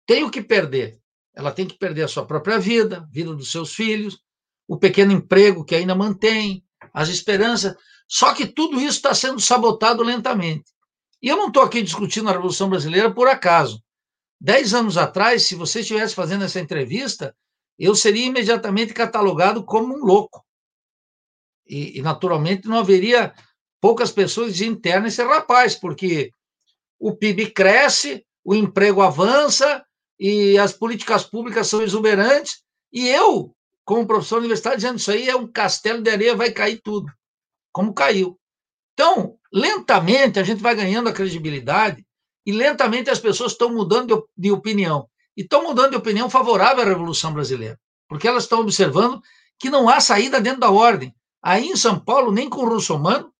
[0.05, 0.99] tem o que perder.
[1.35, 4.19] Ela tem que perder a sua própria vida, vida dos seus filhos,
[4.67, 7.75] o pequeno emprego que ainda mantém, as esperanças.
[8.07, 10.71] Só que tudo isso está sendo sabotado lentamente.
[11.21, 13.81] E eu não estou aqui discutindo a Revolução Brasileira por acaso.
[14.39, 17.35] Dez anos atrás, se você estivesse fazendo essa entrevista,
[17.79, 20.45] eu seria imediatamente catalogado como um louco.
[21.67, 23.33] E, e naturalmente, não haveria
[23.81, 26.31] poucas pessoas de interna esse rapaz, porque
[26.99, 29.83] o PIB cresce, o emprego avança
[30.19, 32.63] e as políticas públicas são exuberantes.
[32.91, 36.79] E eu, como professor universitário, dizendo isso aí é um castelo de areia, vai cair
[36.83, 37.11] tudo,
[37.71, 38.39] como caiu.
[38.93, 42.04] Então, lentamente a gente vai ganhando a credibilidade
[42.45, 46.85] e lentamente as pessoas estão mudando de opinião e estão mudando de opinião favorável à
[46.85, 49.21] Revolução Brasileira, porque elas estão observando
[49.59, 51.13] que não há saída dentro da ordem.
[51.41, 53.33] Aí em São Paulo, nem com o Russomano,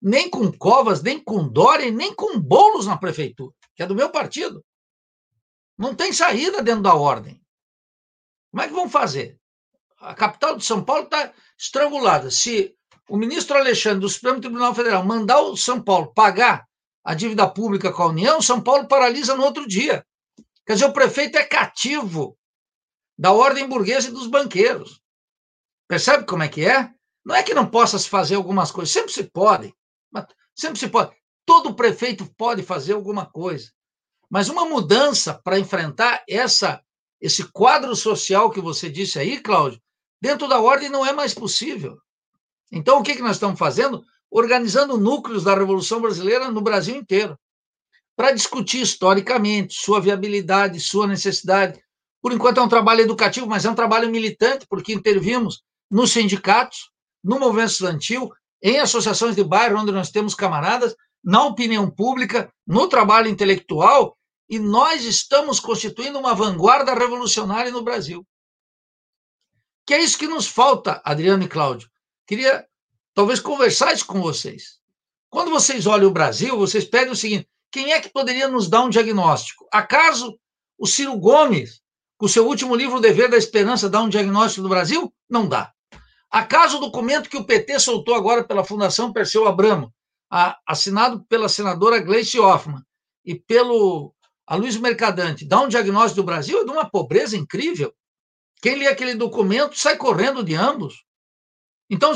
[0.00, 4.10] nem com Covas, nem com Dória, nem com Bolos na prefeitura, que é do meu
[4.10, 4.64] partido.
[5.78, 7.40] Não tem saída dentro da ordem.
[8.50, 9.38] Como é que vão fazer?
[9.98, 12.30] A capital de São Paulo está estrangulada.
[12.30, 12.76] Se
[13.08, 16.68] o ministro Alexandre do Supremo Tribunal Federal mandar o São Paulo pagar
[17.04, 20.04] a dívida pública com a União, São Paulo paralisa no outro dia.
[20.66, 22.38] Quer dizer, o prefeito é cativo
[23.16, 25.02] da ordem burguesa e dos banqueiros.
[25.86, 26.90] Percebe como é que é?
[27.24, 29.74] Não é que não possa se fazer algumas coisas, sempre se pode.
[30.54, 31.14] Sempre se pode.
[31.44, 33.70] Todo prefeito pode fazer alguma coisa.
[34.30, 36.82] Mas uma mudança para enfrentar essa
[37.20, 39.80] esse quadro social que você disse aí, Cláudio,
[40.20, 41.98] dentro da ordem não é mais possível.
[42.70, 44.04] Então, o que, que nós estamos fazendo?
[44.36, 47.38] Organizando núcleos da Revolução Brasileira no Brasil inteiro
[48.16, 51.80] para discutir historicamente sua viabilidade, sua necessidade.
[52.20, 56.90] Por enquanto é um trabalho educativo, mas é um trabalho militante, porque intervimos nos sindicatos,
[57.22, 58.28] no movimento estudantil,
[58.60, 64.18] em associações de bairro, onde nós temos camaradas, na opinião pública, no trabalho intelectual,
[64.48, 68.26] e nós estamos constituindo uma vanguarda revolucionária no Brasil.
[69.86, 71.88] Que é isso que nos falta, Adriano e Cláudio.
[72.26, 72.66] Queria
[73.14, 74.78] talvez conversar isso com vocês.
[75.30, 78.82] Quando vocês olham o Brasil, vocês pedem o seguinte: quem é que poderia nos dar
[78.82, 79.66] um diagnóstico?
[79.72, 80.38] Acaso
[80.78, 81.80] o Ciro Gomes,
[82.18, 85.12] com seu último livro, O Dever da Esperança, dá um diagnóstico do Brasil?
[85.28, 85.72] Não dá.
[86.30, 89.92] Acaso o documento que o PT soltou agora pela Fundação Perseu Abramo,
[90.66, 92.82] assinado pela senadora Gleice Hoffmann
[93.24, 94.12] e pelo
[94.50, 96.60] Luiz Mercadante, dá um diagnóstico do Brasil?
[96.60, 97.94] É de uma pobreza incrível.
[98.60, 101.04] Quem lê aquele documento sai correndo de ambos.
[101.88, 102.12] Então,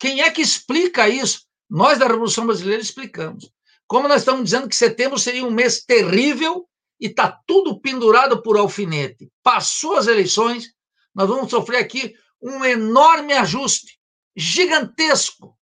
[0.00, 1.42] quem é que explica isso?
[1.68, 3.52] Nós da Revolução Brasileira explicamos.
[3.86, 6.66] Como nós estamos dizendo que setembro seria um mês terrível
[6.98, 9.30] e está tudo pendurado por alfinete.
[9.42, 10.72] Passou as eleições,
[11.14, 13.98] nós vamos sofrer aqui um enorme ajuste,
[14.34, 15.56] gigantesco,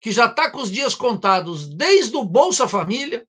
[0.00, 3.26] que já está com os dias contados, desde o Bolsa Família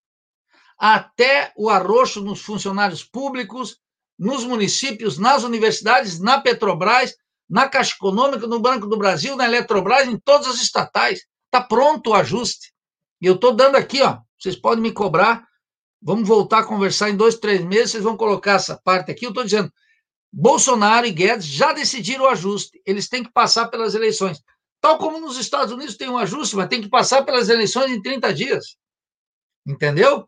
[0.78, 3.78] até o arroxo nos funcionários públicos,
[4.17, 7.15] nos municípios, nas universidades, na Petrobras,
[7.52, 11.20] na Caixa Econômica, no Banco do Brasil, na Eletrobras, em todas as estatais.
[11.46, 12.72] Está pronto o ajuste.
[13.22, 14.20] E eu estou dando aqui, ó.
[14.40, 15.46] Vocês podem me cobrar.
[16.02, 17.92] Vamos voltar a conversar em dois, três meses.
[17.92, 19.26] Vocês vão colocar essa parte aqui.
[19.26, 19.70] Eu estou dizendo,
[20.32, 22.82] Bolsonaro e Guedes já decidiram o ajuste.
[22.86, 24.42] Eles têm que passar pelas eleições.
[24.80, 28.02] Tal como nos Estados Unidos tem um ajuste, mas tem que passar pelas eleições em
[28.02, 28.78] 30 dias.
[29.68, 30.26] Entendeu?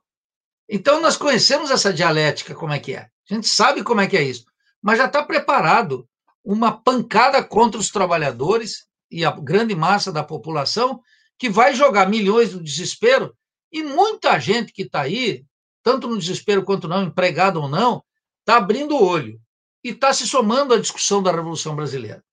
[0.68, 3.08] Então nós conhecemos essa dialética, como é que é.
[3.32, 4.44] A gente sabe como é que é isso.
[4.82, 6.06] Mas já está preparado
[6.44, 11.02] uma pancada contra os trabalhadores e a grande massa da população
[11.38, 13.36] que vai jogar milhões no desespero,
[13.72, 15.46] e muita gente que está aí,
[15.82, 18.04] tanto no desespero quanto não, empregado ou não,
[18.40, 19.40] está abrindo o olho
[19.84, 22.24] e está se somando à discussão da Revolução Brasileira.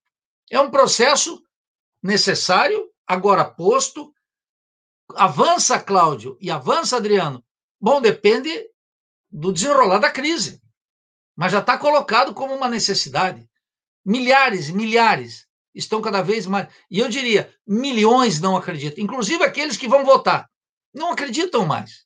[0.50, 1.42] É um processo
[2.02, 4.12] necessário, agora posto.
[5.16, 7.44] Avança, Cláudio, e avança, Adriano.
[7.80, 8.68] Bom, depende
[9.30, 10.62] do desenrolar da crise,
[11.34, 13.49] mas já está colocado como uma necessidade.
[14.04, 16.68] Milhares e milhares estão cada vez mais.
[16.90, 20.48] E eu diria, milhões não acreditam, inclusive aqueles que vão votar,
[20.92, 22.04] não acreditam mais.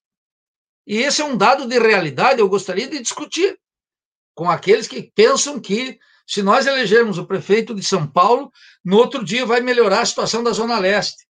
[0.87, 3.59] E esse é um dado de realidade, eu gostaria de discutir
[4.35, 8.52] com aqueles que pensam que, se nós elegermos o prefeito de São Paulo,
[8.85, 11.26] no outro dia vai melhorar a situação da Zona Leste.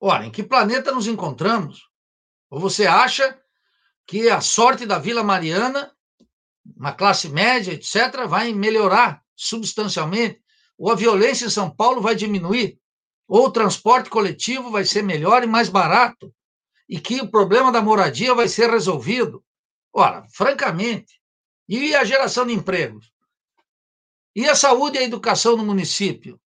[0.00, 1.88] Ora, em que planeta nos encontramos?
[2.50, 3.38] Ou você acha
[4.06, 5.94] que a sorte da Vila Mariana,
[6.76, 10.42] uma classe média, etc., vai melhorar substancialmente?
[10.82, 12.76] ou a violência em São Paulo vai diminuir,
[13.28, 16.34] ou o transporte coletivo vai ser melhor e mais barato,
[16.88, 19.44] e que o problema da moradia vai ser resolvido.
[19.92, 21.22] Ora, francamente,
[21.68, 23.12] e a geração de empregos?
[24.34, 26.40] E a saúde e a educação no município?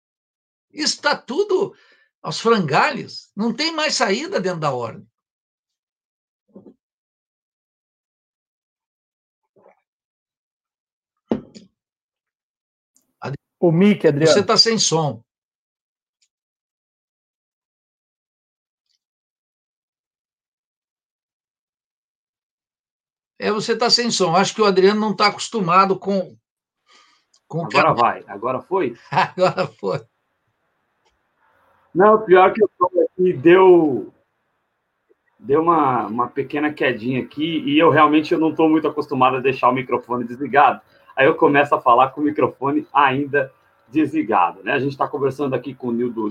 [0.71, 1.75] Está tudo
[2.21, 5.09] aos frangalhos, não tem mais saída dentro da ordem.
[13.59, 14.33] O mic, Adriano.
[14.33, 15.23] Você está sem som.
[23.39, 24.35] É, você está sem som.
[24.35, 26.37] Acho que o Adriano não está acostumado com.
[27.47, 28.01] com agora que...
[28.01, 28.25] vai.
[28.27, 28.97] Agora foi?
[29.11, 30.01] agora foi.
[31.95, 32.71] Não, pior que eu
[33.17, 34.13] aqui deu
[35.39, 39.41] deu uma, uma pequena quedinha aqui e eu realmente eu não estou muito acostumado a
[39.41, 40.81] deixar o microfone desligado
[41.17, 43.51] aí eu começo a falar com o microfone ainda
[43.89, 44.61] desligado.
[44.63, 44.73] Né?
[44.73, 46.29] A gente está conversando aqui com o Nildo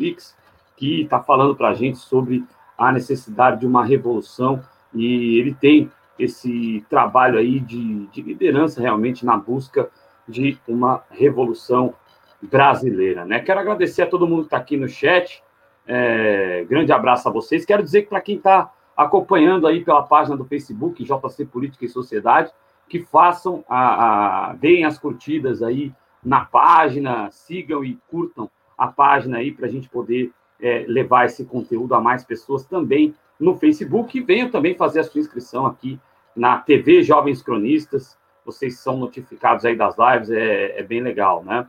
[0.77, 2.45] que está falando para a gente sobre
[2.77, 4.61] a necessidade de uma revolução,
[4.93, 9.89] e ele tem esse trabalho aí de, de liderança realmente na busca
[10.27, 11.93] de uma revolução
[12.41, 13.25] brasileira.
[13.25, 13.39] Né?
[13.39, 15.43] Quero agradecer a todo mundo que está aqui no chat.
[15.87, 17.65] É, grande abraço a vocês.
[17.65, 21.89] Quero dizer que para quem está acompanhando aí pela página do Facebook, JC Política e
[21.89, 22.51] Sociedade,
[22.87, 25.93] que façam, a, a, deem as curtidas aí
[26.23, 31.45] na página, sigam e curtam a página aí para a gente poder é, levar esse
[31.45, 35.99] conteúdo a mais pessoas também no Facebook e venham também fazer a sua inscrição aqui
[36.35, 38.17] na TV Jovens Cronistas.
[38.45, 41.67] Vocês são notificados aí das lives, é, é bem legal, né?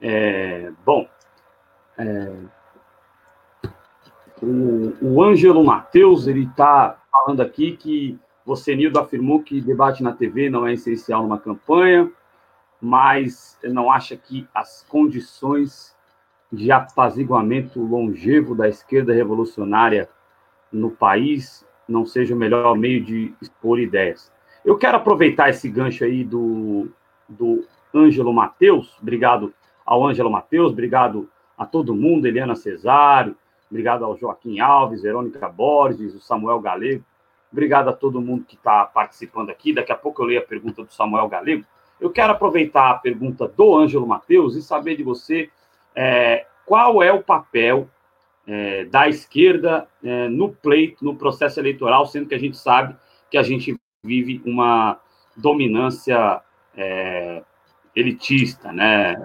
[0.00, 1.08] É, bom,
[1.96, 2.32] é,
[4.42, 10.12] o, o Ângelo Matheus, ele está falando aqui que você, Nildo, afirmou que debate na
[10.12, 12.10] TV não é essencial numa campanha,
[12.80, 15.94] mas não acha que as condições
[16.52, 20.08] de apaziguamento longevo da esquerda revolucionária
[20.72, 24.32] no país não seja o melhor meio de expor ideias.
[24.64, 26.88] Eu quero aproveitar esse gancho aí do,
[27.28, 29.52] do Ângelo Mateus, obrigado
[29.84, 31.28] ao Ângelo Mateus, obrigado
[31.58, 33.36] a todo mundo, Eliana Cesário,
[33.70, 37.04] Obrigado ao Joaquim Alves, Verônica Borges, o Samuel Galego.
[37.56, 39.72] Obrigado a todo mundo que está participando aqui.
[39.72, 41.64] Daqui a pouco eu leio a pergunta do Samuel Galego.
[41.98, 45.48] Eu quero aproveitar a pergunta do Ângelo Matheus e saber de você
[45.94, 47.88] é, qual é o papel
[48.46, 52.94] é, da esquerda é, no pleito, no processo eleitoral, sendo que a gente sabe
[53.30, 55.00] que a gente vive uma
[55.34, 56.42] dominância
[56.76, 57.42] é,
[57.94, 59.16] elitista, né?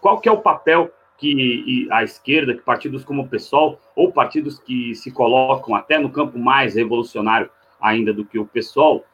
[0.00, 0.90] Qual que é o papel
[1.20, 6.10] que a esquerda, que partidos como o PSOL, ou partidos que se colocam até no
[6.10, 9.04] campo mais revolucionário ainda do que o PSOL,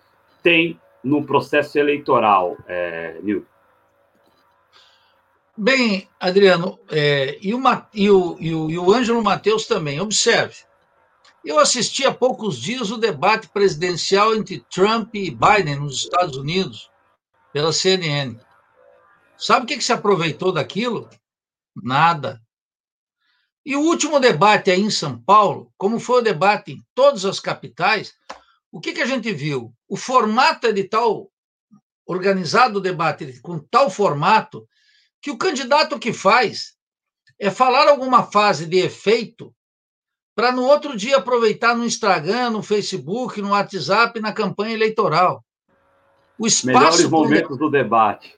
[0.42, 3.46] tem no processo eleitoral, é, Nilton?
[5.58, 7.60] Bem, Adriano, é, e, o,
[7.94, 10.54] e, o, e, o, e o Ângelo Matheus também, observe.
[11.42, 16.90] Eu assisti há poucos dias o debate presidencial entre Trump e Biden nos Estados Unidos,
[17.52, 18.38] pela CNN.
[19.38, 21.08] Sabe o que, que se aproveitou daquilo?
[21.82, 22.40] Nada.
[23.64, 27.40] E o último debate aí em São Paulo, como foi o debate em todas as
[27.40, 28.14] capitais,
[28.70, 29.74] o que, que a gente viu?
[29.88, 31.30] O formato é de tal,
[32.06, 34.68] organizado o debate com tal formato,
[35.20, 36.76] que o candidato que faz
[37.38, 39.52] é falar alguma fase de efeito
[40.36, 45.42] para no outro dia aproveitar no Instagram, no Facebook, no WhatsApp, na campanha eleitoral.
[46.38, 48.36] O espaço Melhores momentos do debate.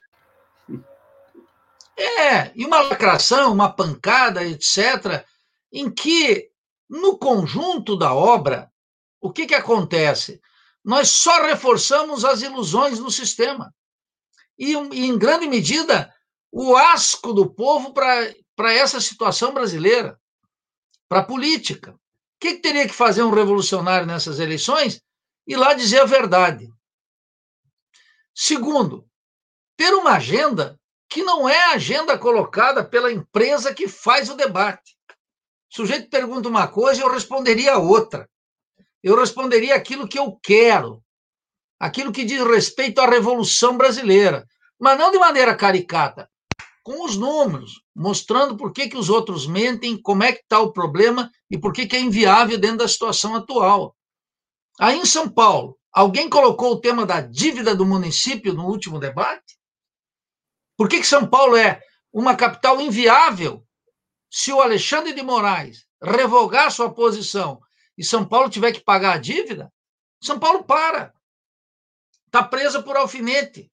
[1.99, 5.25] É, e uma lacração, uma pancada, etc.,
[5.69, 6.49] em que,
[6.89, 8.71] no conjunto da obra,
[9.19, 10.41] o que, que acontece?
[10.83, 13.75] Nós só reforçamos as ilusões no sistema.
[14.57, 16.13] E, em grande medida,
[16.49, 20.17] o asco do povo para essa situação brasileira,
[21.09, 21.91] para a política.
[21.91, 21.99] O
[22.39, 25.01] que, que teria que fazer um revolucionário nessas eleições?
[25.45, 26.71] Ir lá dizer a verdade.
[28.33, 29.05] Segundo,
[29.75, 30.78] ter uma agenda
[31.09, 34.95] que não é a agenda colocada pela empresa que faz o debate.
[35.71, 38.29] O sujeito pergunta uma coisa eu responderia outra.
[39.03, 41.01] Eu responderia aquilo que eu quero,
[41.79, 44.45] aquilo que diz respeito à Revolução Brasileira,
[44.79, 46.29] mas não de maneira caricata,
[46.83, 50.73] com os números, mostrando por que, que os outros mentem, como é que está o
[50.73, 53.95] problema e por que, que é inviável dentro da situação atual.
[54.79, 59.58] Aí em São Paulo, alguém colocou o tema da dívida do município no último debate?
[60.79, 63.67] Por que, que São Paulo é uma capital inviável
[64.31, 67.59] se o Alexandre de Moraes revogar sua posição
[67.97, 69.69] e São Paulo tiver que pagar a dívida?
[70.23, 71.13] São Paulo para.
[72.27, 73.69] Está presa por alfinete.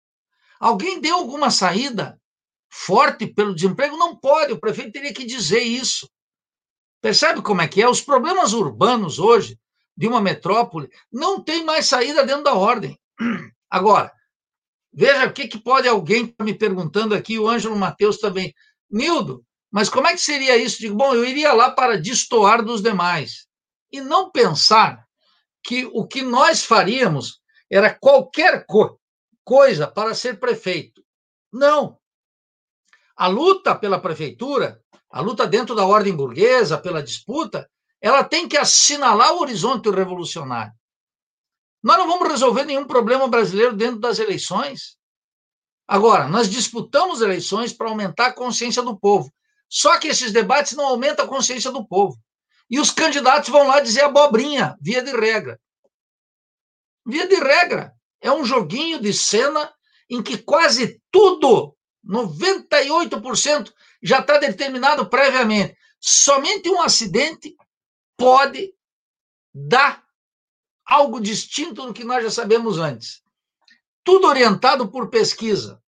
[0.58, 2.20] Alguém deu alguma saída
[2.68, 3.96] forte pelo desemprego?
[3.96, 6.10] Não pode, o prefeito teria que dizer isso.
[7.00, 7.88] Percebe como é que é?
[7.88, 9.56] Os problemas urbanos hoje
[9.96, 12.98] de uma metrópole não tem mais saída dentro da ordem.
[13.70, 14.12] Agora,
[14.98, 18.54] Veja o que, que pode alguém tá me perguntando aqui, o Ângelo Matheus também.
[18.90, 20.80] Nildo, mas como é que seria isso?
[20.80, 23.46] Digo, bom, eu iria lá para destoar dos demais.
[23.92, 25.04] E não pensar
[25.62, 28.98] que o que nós faríamos era qualquer co
[29.44, 31.04] coisa para ser prefeito.
[31.52, 31.98] Não.
[33.14, 34.80] A luta pela prefeitura,
[35.10, 37.68] a luta dentro da ordem burguesa, pela disputa,
[38.00, 40.72] ela tem que assinalar o horizonte revolucionário.
[41.86, 44.96] Nós não vamos resolver nenhum problema brasileiro dentro das eleições.
[45.86, 49.32] Agora, nós disputamos eleições para aumentar a consciência do povo.
[49.68, 52.18] Só que esses debates não aumentam a consciência do povo.
[52.68, 55.60] E os candidatos vão lá dizer abobrinha, via de regra.
[57.06, 57.94] Via de regra.
[58.20, 59.72] É um joguinho de cena
[60.10, 63.72] em que quase tudo, 98%,
[64.02, 65.76] já está determinado previamente.
[66.00, 67.54] Somente um acidente
[68.16, 68.74] pode
[69.54, 70.04] dar
[70.86, 73.20] algo distinto do que nós já sabemos antes.
[74.04, 75.82] Tudo orientado por pesquisa,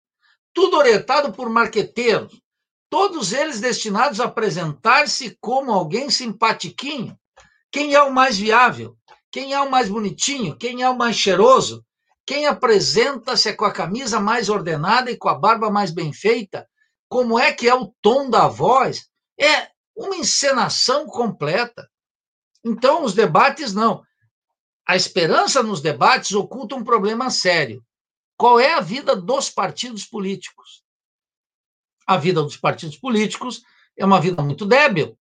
[0.53, 2.41] tudo orientado por marqueteiros,
[2.89, 7.17] todos eles destinados a apresentar-se como alguém simpatiquinho.
[7.71, 8.97] Quem é o mais viável?
[9.31, 10.57] Quem é o mais bonitinho?
[10.57, 11.85] Quem é o mais cheiroso?
[12.25, 16.67] Quem apresenta-se com a camisa mais ordenada e com a barba mais bem feita?
[17.07, 19.07] Como é que é o tom da voz?
[19.39, 21.87] É uma encenação completa.
[22.65, 24.03] Então, os debates não.
[24.87, 27.83] A esperança nos debates oculta um problema sério.
[28.37, 30.81] Qual é a vida dos partidos políticos?
[32.07, 33.63] A vida dos partidos políticos
[33.97, 35.19] é uma vida muito débil,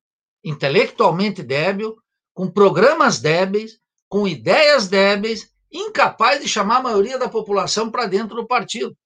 [0.45, 1.97] intelectualmente débil,
[2.33, 8.37] com programas débeis, com ideias débeis, incapaz de chamar a maioria da população para dentro
[8.37, 8.97] do partido.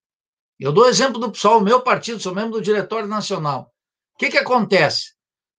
[0.61, 3.73] Eu dou exemplo do PSOL, o meu partido, sou membro do Diretório Nacional.
[4.15, 5.15] O que, que acontece?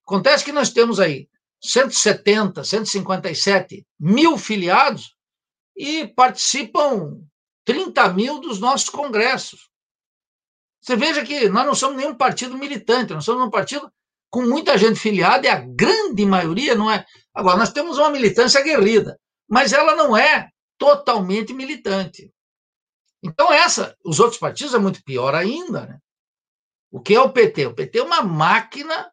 [0.06, 1.28] Acontece que nós temos aí
[1.64, 5.16] 170, 157 mil filiados
[5.76, 7.22] e participam
[7.66, 9.70] 30 mil dos nossos congressos.
[10.82, 13.90] Você veja que nós não somos nenhum partido militante, nós somos um partido
[14.30, 17.06] com muita gente filiada, e a grande maioria não é.
[17.34, 22.34] Agora, nós temos uma militância aguerrida, mas ela não é totalmente militante.
[23.24, 25.86] Então, essa, os outros partidos é muito pior ainda.
[25.86, 26.00] Né?
[26.92, 27.68] O que é o PT?
[27.68, 29.10] O PT é uma máquina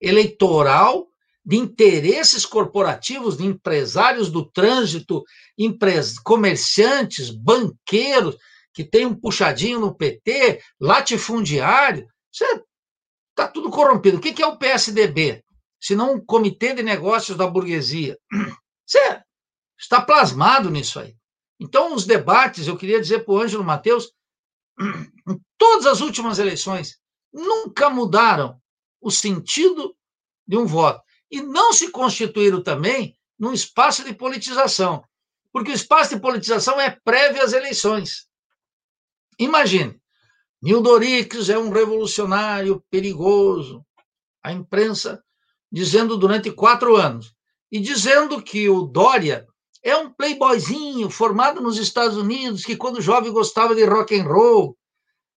[0.00, 1.09] eleitoral
[1.50, 5.24] de interesses corporativos, de empresários do trânsito,
[5.58, 6.16] empres...
[6.16, 8.36] comerciantes, banqueiros,
[8.72, 12.06] que tem um puxadinho no PT, latifundiário.
[12.32, 12.44] Isso
[13.30, 14.18] está é, tudo corrompido.
[14.18, 15.42] O que é o PSDB?
[15.80, 18.16] Se não um comitê de negócios da burguesia.
[18.86, 19.20] Você
[19.76, 21.16] está plasmado nisso aí.
[21.58, 24.12] Então, os debates, eu queria dizer para o Ângelo Matheus,
[25.28, 27.00] em todas as últimas eleições,
[27.32, 28.56] nunca mudaram
[29.00, 29.96] o sentido
[30.46, 35.04] de um voto e não se constituíram também num espaço de politização,
[35.52, 38.28] porque o espaço de politização é prévio às eleições.
[39.38, 40.00] Imagine,
[40.62, 43.84] Nildorix é um revolucionário perigoso,
[44.42, 45.22] a imprensa
[45.72, 47.32] dizendo durante quatro anos,
[47.70, 49.46] e dizendo que o Dória
[49.82, 54.76] é um playboyzinho formado nos Estados Unidos, que quando jovem gostava de rock and roll,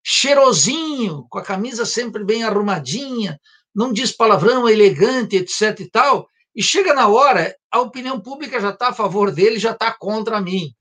[0.04, 3.40] cheirosinho, com a camisa sempre bem arrumadinha,
[3.74, 8.60] não diz palavrão, é elegante, etc e tal, e chega na hora, a opinião pública
[8.60, 10.74] já está a favor dele, já está contra mim.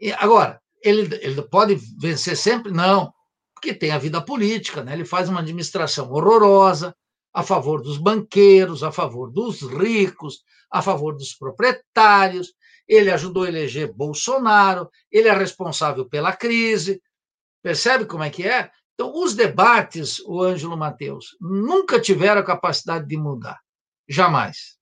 [0.00, 2.72] E agora, ele, ele pode vencer sempre?
[2.72, 3.12] Não,
[3.54, 4.92] porque tem a vida política, né?
[4.92, 6.94] ele faz uma administração horrorosa,
[7.32, 12.52] a favor dos banqueiros, a favor dos ricos, a favor dos proprietários,
[12.86, 17.00] ele ajudou a eleger Bolsonaro, ele é responsável pela crise.
[17.62, 18.70] Percebe como é que é?
[19.02, 23.58] Então, os debates, o Ângelo Mateus, nunca tiveram a capacidade de mudar.
[24.08, 24.76] Jamais.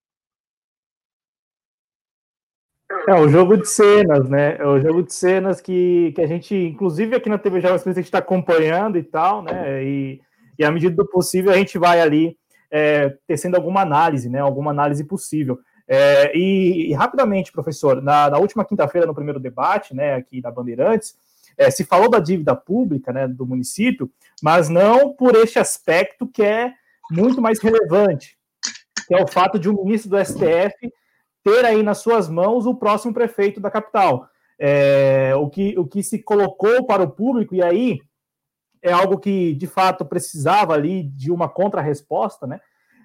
[3.08, 4.58] É o jogo de cenas, né?
[4.58, 7.92] É o jogo de cenas que, que a gente, inclusive aqui na TV Jovem, a
[7.94, 9.82] gente está acompanhando e tal, né?
[9.82, 10.20] E,
[10.58, 12.36] e à medida do possível a gente vai ali
[12.70, 14.40] é, tecendo alguma análise, né?
[14.40, 15.58] Alguma análise possível.
[15.88, 20.50] É, e, e, rapidamente, professor, na, na última quinta-feira, no primeiro debate, né, aqui da
[20.50, 21.16] Bandeirantes,
[21.61, 24.11] é, se falou da dívida pública né, do município,
[24.42, 26.72] mas não por este aspecto que é
[27.11, 28.38] muito mais relevante,
[29.06, 30.90] que é o fato de um ministro do STF
[31.44, 34.26] ter aí nas suas mãos o próximo prefeito da capital.
[34.58, 37.98] É, o, que, o que se colocou para o público, e aí
[38.82, 42.58] é algo que de fato precisava ali de uma contra-resposta, né?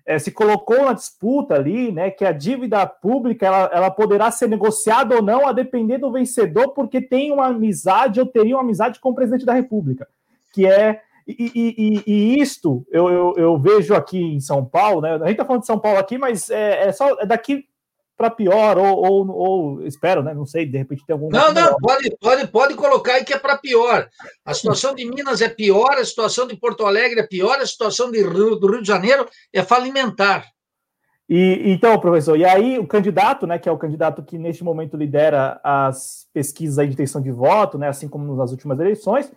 [0.06, 4.47] É, se colocou na disputa ali, né, que a dívida pública ela, ela poderá ser
[4.47, 8.99] negociada ou não a depender do vencedor, porque tem uma amizade, eu teria uma amizade
[8.99, 10.08] com o presidente da República,
[10.53, 15.16] que é e, e, e, isto eu, eu, eu, vejo aqui em São Paulo, né?
[15.16, 17.66] A gente está falando de São Paulo aqui, mas é, é só é daqui
[18.18, 20.34] para pior, ou, ou, ou, espero, né?
[20.34, 21.30] Não sei, de repente tem algum.
[21.30, 24.07] Não, não, pode, pode, pode colocar aí que é para pior.
[24.45, 28.09] A situação de Minas é pior, a situação de Porto Alegre é pior, a situação
[28.09, 30.45] de Rio, do Rio de Janeiro é falimentar.
[31.28, 34.95] E, então, professor, e aí o candidato, né, que é o candidato que neste momento
[34.95, 39.32] lidera as pesquisas de intenção de voto, né, assim como nas últimas eleições,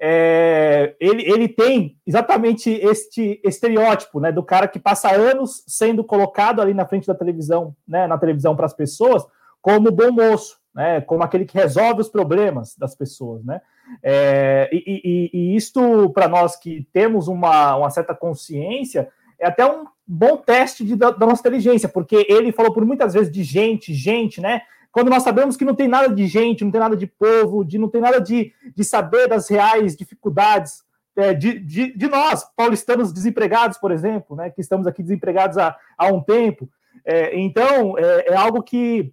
[0.00, 6.62] é, ele, ele tem exatamente este estereótipo, né, do cara que passa anos sendo colocado
[6.62, 9.24] ali na frente da televisão, né, na televisão para as pessoas,
[9.60, 13.60] como bom moço, né, como aquele que resolve os problemas das pessoas, né,
[14.02, 19.08] é, e, e, e isto para nós que temos uma, uma certa consciência
[19.40, 23.14] é até um bom teste de, da, da nossa inteligência, porque ele falou por muitas
[23.14, 24.62] vezes de gente, gente, né,
[24.98, 27.78] quando nós sabemos que não tem nada de gente, não tem nada de povo, de,
[27.78, 30.82] não tem nada de, de saber das reais dificuldades
[31.14, 35.76] é, de, de, de, nós, paulistanos desempregados, por exemplo, né, que estamos aqui desempregados há,
[35.96, 36.68] há um tempo.
[37.04, 39.12] É, então, é, é, algo que,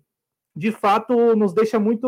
[0.55, 2.07] de fato, nos deixa muito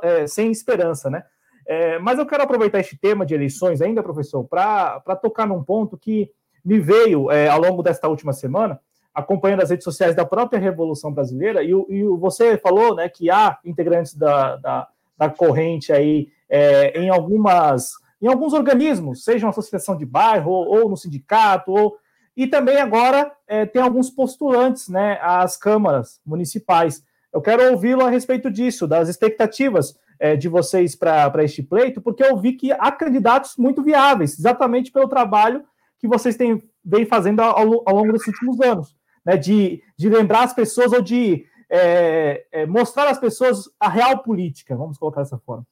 [0.00, 1.24] é, sem esperança, né?
[1.66, 5.98] É, mas eu quero aproveitar este tema de eleições ainda, professor, para tocar num ponto
[5.98, 6.30] que
[6.64, 8.80] me veio é, ao longo desta última semana,
[9.18, 13.58] acompanhando as redes sociais da própria Revolução Brasileira, e, e você falou né, que há
[13.64, 14.88] integrantes da, da,
[15.18, 20.66] da corrente aí é, em algumas em alguns organismos, seja uma associação de bairro ou,
[20.66, 21.96] ou no sindicato, ou,
[22.36, 27.04] e também agora é, tem alguns postulantes né, às câmaras municipais.
[27.32, 32.24] Eu quero ouvi-lo a respeito disso, das expectativas é, de vocês para este pleito, porque
[32.24, 35.62] eu vi que há candidatos muito viáveis, exatamente pelo trabalho
[36.00, 37.56] que vocês têm vem fazendo ao,
[37.86, 38.97] ao longo dos últimos anos
[39.28, 44.22] né, de, de lembrar as pessoas ou de é, é, mostrar às pessoas a real
[44.22, 45.66] política, vamos colocar dessa forma.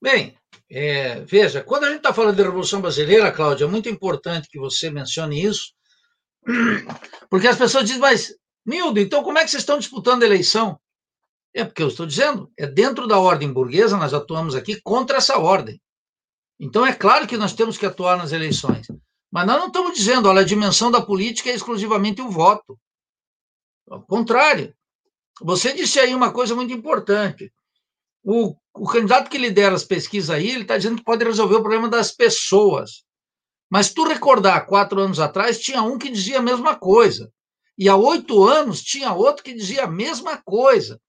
[0.00, 0.34] Bem,
[0.70, 4.58] é, veja, quando a gente está falando de Revolução Brasileira, Cláudia, é muito importante que
[4.58, 5.74] você mencione isso,
[7.28, 8.34] porque as pessoas dizem, mas,
[8.64, 10.80] Nildo, então como é que vocês estão disputando a eleição?
[11.52, 15.36] É porque eu estou dizendo, é dentro da ordem burguesa, nós atuamos aqui contra essa
[15.36, 15.78] ordem.
[16.58, 18.86] Então é claro que nós temos que atuar nas eleições.
[19.30, 22.78] Mas nós não estamos dizendo, olha, a dimensão da política é exclusivamente o voto.
[23.88, 24.74] Ao contrário.
[25.42, 27.52] Você disse aí uma coisa muito importante.
[28.22, 31.60] O, o candidato que lidera as pesquisas aí, ele está dizendo que pode resolver o
[31.62, 33.04] problema das pessoas.
[33.70, 37.32] Mas tu recordar, quatro anos atrás, tinha um que dizia a mesma coisa.
[37.78, 41.00] E há oito anos tinha outro que dizia a mesma coisa,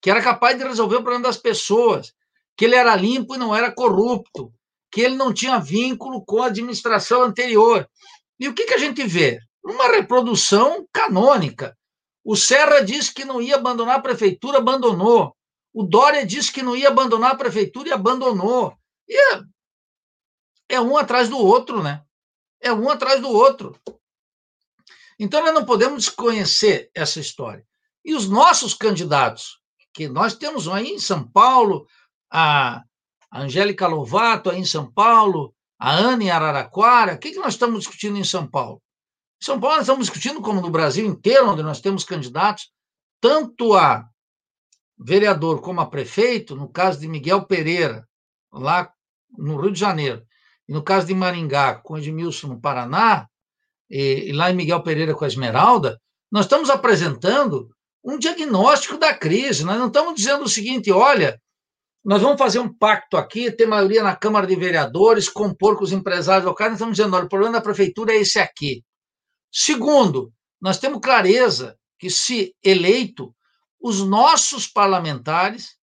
[0.00, 2.12] que era capaz de resolver o problema das pessoas,
[2.56, 4.52] que ele era limpo e não era corrupto,
[4.90, 7.88] que ele não tinha vínculo com a administração anterior.
[8.38, 9.40] E o que, que a gente vê?
[9.64, 11.76] Uma reprodução canônica.
[12.24, 15.34] O Serra disse que não ia abandonar a prefeitura, abandonou.
[15.72, 18.76] O Dória disse que não ia abandonar a prefeitura e abandonou.
[19.08, 19.42] E é,
[20.70, 22.02] é um atrás do outro, né?
[22.60, 23.78] É um atrás do outro.
[25.18, 27.66] Então, nós não podemos desconhecer essa história.
[28.04, 29.60] E os nossos candidatos,
[29.92, 31.86] que nós temos aí em São Paulo,
[32.30, 32.84] a
[33.32, 37.80] Angélica Lovato aí em São Paulo, a Ana em Araraquara, o que, que nós estamos
[37.80, 38.82] discutindo em São Paulo?
[39.40, 42.70] Em São Paulo, nós estamos discutindo, como no Brasil inteiro, onde nós temos candidatos,
[43.20, 44.08] tanto a
[44.98, 48.06] vereador como a prefeito, no caso de Miguel Pereira,
[48.52, 48.90] lá
[49.36, 50.24] no Rio de Janeiro,
[50.68, 53.28] e no caso de Maringá, com Edmilson no Paraná,
[53.88, 56.00] e, e lá em Miguel Pereira com a Esmeralda,
[56.30, 57.70] nós estamos apresentando
[58.04, 59.64] um diagnóstico da crise.
[59.64, 61.40] Nós não estamos dizendo o seguinte: olha,
[62.04, 65.92] nós vamos fazer um pacto aqui, ter maioria na Câmara de Vereadores, compor com os
[65.92, 66.70] empresários locais.
[66.70, 68.82] Nós estamos dizendo: olha, o problema da prefeitura é esse aqui.
[69.52, 73.34] Segundo, nós temos clareza que, se eleito,
[73.80, 75.76] os nossos parlamentares,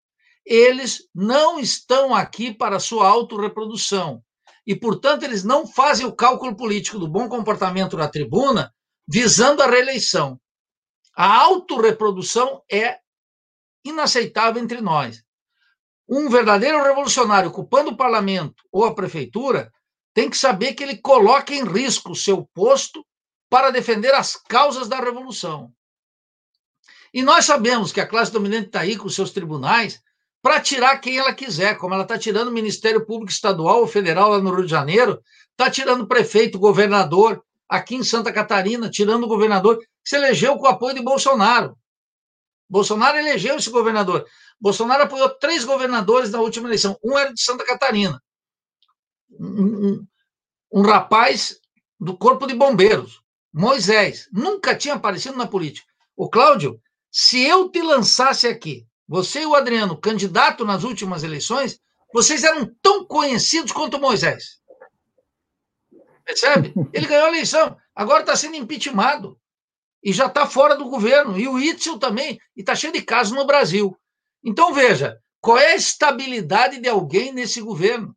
[0.45, 4.21] eles não estão aqui para sua autorreprodução.
[4.65, 8.73] E, portanto, eles não fazem o cálculo político do bom comportamento na tribuna
[9.07, 10.39] visando a reeleição.
[11.15, 12.97] A autorreprodução é
[13.83, 15.23] inaceitável entre nós.
[16.07, 19.71] Um verdadeiro revolucionário ocupando o parlamento ou a prefeitura
[20.13, 23.05] tem que saber que ele coloca em risco o seu posto
[23.49, 25.71] para defender as causas da revolução.
[27.13, 30.01] E nós sabemos que a classe dominante está aí com seus tribunais
[30.41, 34.29] para tirar quem ela quiser, como ela está tirando o Ministério Público Estadual ou Federal
[34.29, 35.19] lá no Rio de Janeiro,
[35.51, 40.67] está tirando prefeito, governador, aqui em Santa Catarina, tirando o governador, que se elegeu com
[40.67, 41.75] o apoio de Bolsonaro.
[42.69, 44.25] Bolsonaro elegeu esse governador.
[44.59, 46.97] Bolsonaro apoiou três governadores na última eleição.
[47.03, 48.21] Um era de Santa Catarina.
[49.39, 50.07] Um, um,
[50.71, 51.59] um rapaz
[51.99, 53.21] do Corpo de Bombeiros,
[53.53, 54.27] Moisés.
[54.31, 55.87] Nunca tinha aparecido na política.
[56.15, 56.79] O Cláudio
[57.17, 61.79] se eu te lançasse aqui, você e o Adriano, candidato nas últimas eleições,
[62.13, 64.59] vocês eram tão conhecidos quanto Moisés.
[66.25, 66.73] Percebe?
[66.91, 69.39] Ele ganhou a eleição, agora está sendo impeachmentado
[70.03, 71.39] e já está fora do governo.
[71.39, 73.97] E o Itzel também, e está cheio de casos no Brasil.
[74.45, 78.15] Então, veja, qual é a estabilidade de alguém nesse governo?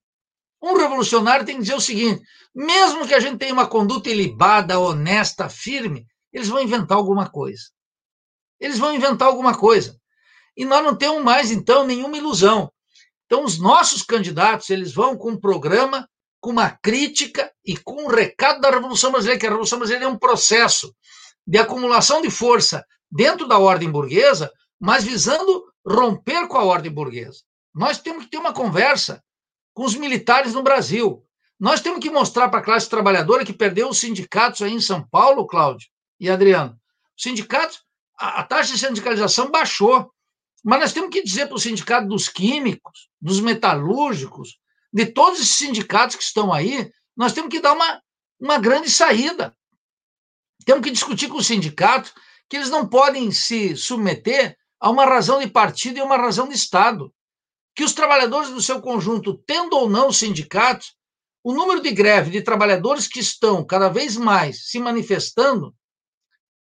[0.63, 2.23] Um revolucionário tem que dizer o seguinte:
[2.55, 7.65] mesmo que a gente tenha uma conduta ilibada, honesta, firme, eles vão inventar alguma coisa.
[8.61, 9.99] Eles vão inventar alguma coisa.
[10.57, 12.71] E nós não temos mais, então, nenhuma ilusão.
[13.25, 16.09] Então, os nossos candidatos, eles vão com um programa,
[16.41, 20.09] com uma crítica e com um recado da Revolução Brasileira, que a Revolução Brasileira é
[20.09, 20.95] um processo
[21.47, 24.51] de acumulação de força dentro da ordem burguesa,
[24.81, 27.43] mas visando romper com a ordem burguesa.
[27.75, 29.23] Nós temos que ter uma conversa
[29.73, 31.25] com os militares no Brasil.
[31.59, 35.03] Nós temos que mostrar para a classe trabalhadora que perdeu os sindicatos aí em São
[35.09, 35.89] Paulo, Cláudio
[36.21, 36.79] e Adriano.
[37.17, 37.83] Os sindicatos
[38.19, 40.13] a, taxa de sindicalização baixou.
[40.65, 44.59] Mas nós temos que dizer para o sindicato dos químicos, dos metalúrgicos,
[44.93, 48.03] de todos esses sindicatos que estão aí, nós temos que dar uma,
[48.41, 49.57] uma grande saída.
[50.65, 52.13] Temos que discutir com os sindicatos
[52.49, 56.55] que eles não podem se submeter a uma razão de partido e uma razão de
[56.55, 57.13] Estado.
[57.75, 60.97] Que os trabalhadores do seu conjunto, tendo ou não sindicatos,
[61.45, 65.75] o número de greve de trabalhadores que estão cada vez mais se manifestando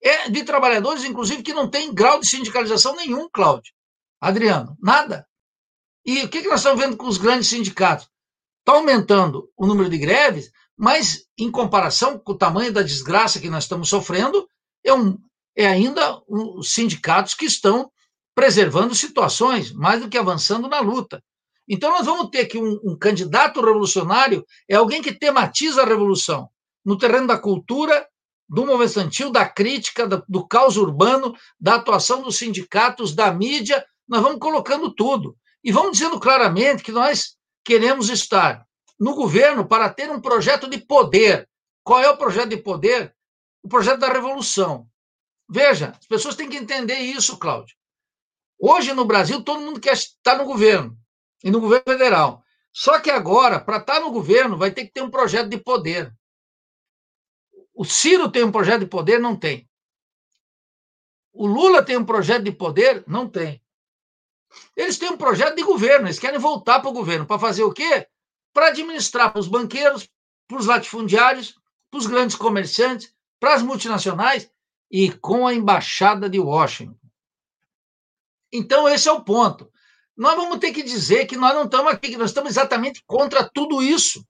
[0.01, 3.73] é de trabalhadores, inclusive, que não tem grau de sindicalização nenhum, Cláudio.
[4.21, 5.27] Adriano, nada.
[6.05, 8.07] E o que, que nós estamos vendo com os grandes sindicatos?
[8.59, 13.49] Está aumentando o número de greves, mas em comparação com o tamanho da desgraça que
[13.49, 14.47] nós estamos sofrendo,
[14.83, 15.17] é, um,
[15.55, 17.91] é ainda os sindicatos que estão
[18.35, 21.23] preservando situações, mais do que avançando na luta.
[21.67, 26.49] Então, nós vamos ter que um, um candidato revolucionário é alguém que tematiza a revolução
[26.85, 28.07] no terreno da cultura,
[28.47, 34.21] do movimento estudantil, da crítica, do caos urbano, da atuação dos sindicatos, da mídia, nós
[34.21, 35.35] vamos colocando tudo.
[35.63, 38.63] E vamos dizendo claramente que nós queremos estar
[38.99, 41.49] no governo para ter um projeto de poder.
[41.83, 43.15] Qual é o projeto de poder?
[43.63, 44.87] O projeto da revolução.
[45.49, 47.75] Veja, as pessoas têm que entender isso, Cláudio.
[48.59, 50.97] Hoje no Brasil, todo mundo quer estar no governo,
[51.43, 52.43] e no governo federal.
[52.73, 56.13] Só que agora, para estar no governo, vai ter que ter um projeto de poder.
[57.73, 59.19] O Ciro tem um projeto de poder?
[59.19, 59.69] Não tem.
[61.31, 63.03] O Lula tem um projeto de poder?
[63.05, 63.61] Não tem.
[64.75, 67.25] Eles têm um projeto de governo, eles querem voltar para o governo.
[67.25, 68.07] Para fazer o quê?
[68.53, 70.09] Para administrar para os banqueiros,
[70.47, 71.59] para os latifundiários,
[71.91, 74.49] para os grandes comerciantes, para as multinacionais
[74.89, 77.04] e com a embaixada de Washington.
[78.55, 79.69] Então, esse é o ponto.
[80.15, 83.49] Nós vamos ter que dizer que nós não estamos aqui, que nós estamos exatamente contra
[83.53, 84.25] tudo isso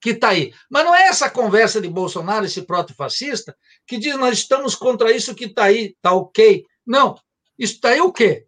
[0.00, 0.52] que está aí.
[0.68, 3.56] Mas não é essa conversa de Bolsonaro, esse proto-fascista,
[3.86, 6.64] que diz nós estamos contra isso que está aí, está ok.
[6.84, 7.14] Não,
[7.58, 8.46] isso está aí o quê?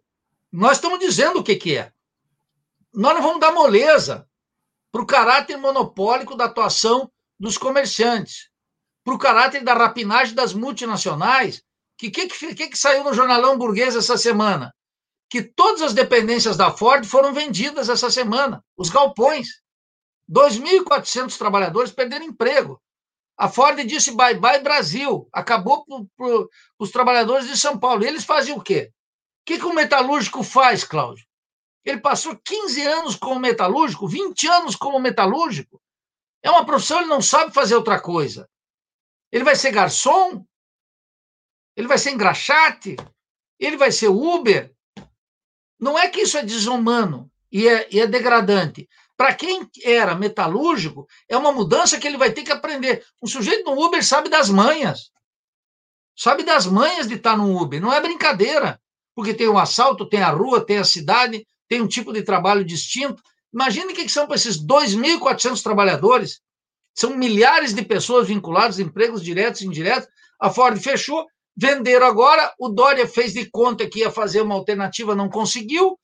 [0.51, 1.91] Nós estamos dizendo o que, que é.
[2.93, 4.27] Nós não vamos dar moleza
[4.91, 7.09] para o caráter monopólico da atuação
[7.39, 8.49] dos comerciantes,
[9.03, 11.57] para o caráter da rapinagem das multinacionais.
[11.57, 11.61] O
[11.97, 14.73] que, que, que, que saiu no jornalão burguês essa semana?
[15.33, 19.47] Que todas as dependências da Ford foram vendidas essa semana, os galpões.
[20.31, 22.79] 2.400 trabalhadores perderam emprego.
[23.35, 25.83] A Ford disse bye bye Brasil, acabou
[26.15, 28.03] para os trabalhadores de São Paulo.
[28.03, 28.91] E eles faziam o quê?
[28.93, 31.25] O que, que o metalúrgico faz, Cláudio?
[31.83, 35.81] Ele passou 15 anos como metalúrgico, 20 anos como metalúrgico.
[36.43, 38.47] É uma profissão, ele não sabe fazer outra coisa.
[39.31, 40.45] Ele vai ser garçom?
[41.75, 42.97] Ele vai ser engraxate?
[43.59, 44.71] Ele vai ser Uber?
[45.83, 48.87] Não é que isso é desumano e é, e é degradante.
[49.17, 53.03] Para quem era metalúrgico, é uma mudança que ele vai ter que aprender.
[53.21, 55.11] Um sujeito no Uber sabe das manhas.
[56.15, 57.81] Sabe das manhas de estar no Uber.
[57.81, 58.79] Não é brincadeira.
[59.13, 62.63] Porque tem o assalto, tem a rua, tem a cidade, tem um tipo de trabalho
[62.63, 63.21] distinto.
[63.53, 66.39] Imagine o que são para esses 2.400 trabalhadores.
[66.95, 70.07] São milhares de pessoas vinculadas a empregos diretos e indiretos.
[70.39, 72.53] A Ford fechou, venderam agora.
[72.59, 75.99] O Dória fez de conta que ia fazer uma alternativa, não conseguiu.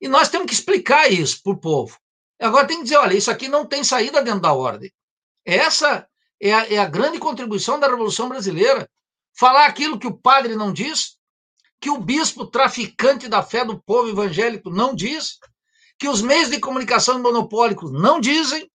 [0.00, 1.98] E nós temos que explicar isso para o povo.
[2.40, 4.90] Agora tem que dizer: olha, isso aqui não tem saída dentro da ordem.
[5.44, 6.08] Essa
[6.40, 8.88] é a, é a grande contribuição da Revolução Brasileira.
[9.38, 11.18] Falar aquilo que o padre não diz,
[11.80, 15.38] que o bispo traficante da fé do povo evangélico não diz,
[15.98, 18.70] que os meios de comunicação monopólicos não dizem,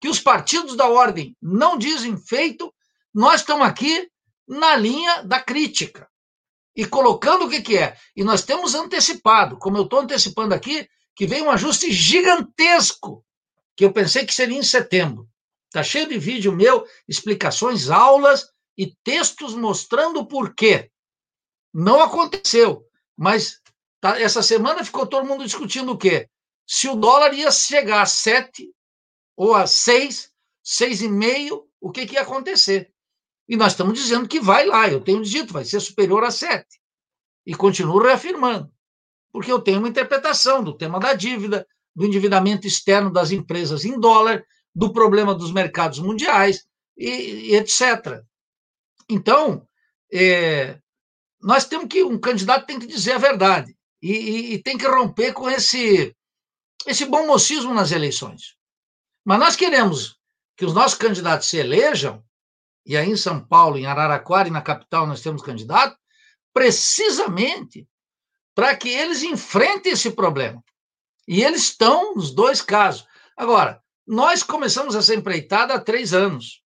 [0.00, 2.72] que os partidos da ordem não dizem feito,
[3.16, 4.10] nós estamos aqui
[4.46, 6.06] na linha da crítica
[6.76, 7.96] e colocando o que, que é.
[8.14, 13.24] E nós temos antecipado, como eu estou antecipando aqui, que vem um ajuste gigantesco,
[13.74, 15.26] que eu pensei que seria em setembro.
[15.64, 20.90] Está cheio de vídeo meu, explicações, aulas e textos mostrando o porquê.
[21.72, 22.86] Não aconteceu,
[23.16, 23.62] mas
[23.98, 26.28] tá, essa semana ficou todo mundo discutindo o quê?
[26.66, 28.70] Se o dólar ia chegar a 7
[29.34, 30.30] ou a 6,
[30.62, 32.92] 6,5, o que, que ia acontecer?
[33.48, 36.66] E nós estamos dizendo que vai lá, eu tenho dito, vai ser superior a 7.
[37.46, 38.70] E continuo reafirmando,
[39.32, 43.98] porque eu tenho uma interpretação do tema da dívida, do endividamento externo das empresas em
[44.00, 44.44] dólar,
[44.74, 46.66] do problema dos mercados mundiais,
[46.96, 47.08] e,
[47.50, 48.22] e etc.
[49.08, 49.66] Então,
[50.12, 50.78] é,
[51.40, 54.86] nós temos que, um candidato tem que dizer a verdade, e, e, e tem que
[54.86, 56.14] romper com esse,
[56.84, 58.56] esse bom mocismo nas eleições.
[59.24, 60.18] Mas nós queremos
[60.56, 62.24] que os nossos candidatos se elejam
[62.86, 65.98] e aí em São Paulo, em Araraquara e na capital nós temos candidato,
[66.54, 67.86] precisamente
[68.54, 70.64] para que eles enfrentem esse problema.
[71.26, 73.04] E eles estão nos dois casos.
[73.36, 76.62] Agora, nós começamos essa empreitada há três anos.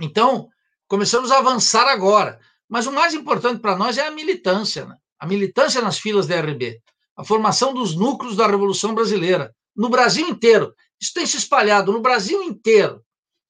[0.00, 0.48] Então,
[0.86, 2.40] começamos a avançar agora.
[2.68, 4.96] Mas o mais importante para nós é a militância, né?
[5.18, 6.80] a militância nas filas da RB,
[7.16, 10.72] a formação dos núcleos da Revolução Brasileira, no Brasil inteiro.
[11.00, 13.04] Isso tem se espalhado no Brasil inteiro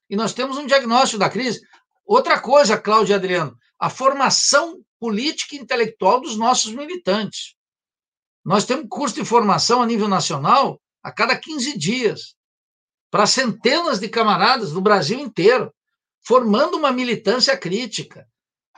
[0.09, 1.61] e nós temos um diagnóstico da crise.
[2.05, 7.55] Outra coisa, Cláudio Adriano, a formação política e intelectual dos nossos militantes.
[8.45, 12.35] Nós temos curso de formação a nível nacional a cada 15 dias,
[13.11, 15.73] para centenas de camaradas do Brasil inteiro,
[16.27, 18.27] formando uma militância crítica.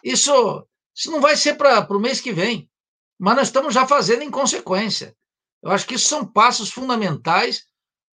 [0.02, 2.68] Isso, isso não vai ser para o mês que vem,
[3.18, 5.16] mas nós estamos já fazendo em consequência.
[5.62, 7.64] Eu acho que isso são passos fundamentais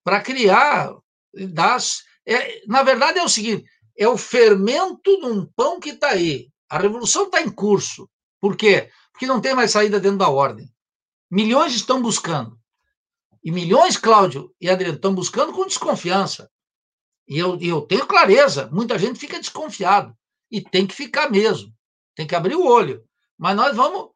[0.04, 0.94] para criar,
[1.34, 1.78] dar
[2.27, 3.64] é, na verdade, é o seguinte:
[3.97, 6.49] é o fermento de um pão que está aí.
[6.68, 8.09] A revolução está em curso.
[8.41, 8.91] Por quê?
[9.12, 10.73] Porque não tem mais saída dentro da ordem.
[11.31, 12.59] Milhões estão buscando.
[13.45, 16.51] E milhões, Cláudio e Adriano, estão buscando com desconfiança.
[17.27, 20.16] E eu, eu tenho clareza, muita gente fica desconfiado.
[20.51, 21.73] E tem que ficar mesmo.
[22.14, 23.05] Tem que abrir o olho.
[23.39, 24.11] Mas nós vamos,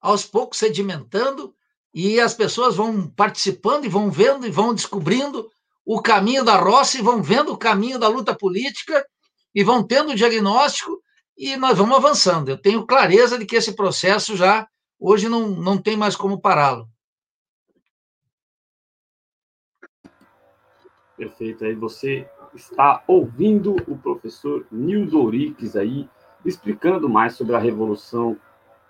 [0.00, 1.54] aos poucos, sedimentando,
[1.94, 5.50] e as pessoas vão participando e vão vendo e vão descobrindo
[5.84, 9.04] o caminho da roça e vão vendo o caminho da luta política
[9.54, 11.02] e vão tendo o diagnóstico
[11.36, 12.48] e nós vamos avançando.
[12.48, 14.66] Eu tenho clareza de que esse processo já
[14.98, 16.88] hoje não, não tem mais como pará-lo.
[21.16, 21.64] Perfeito.
[21.64, 25.30] Aí você está ouvindo o professor Nildo
[25.78, 26.08] aí,
[26.44, 28.36] explicando mais sobre a Revolução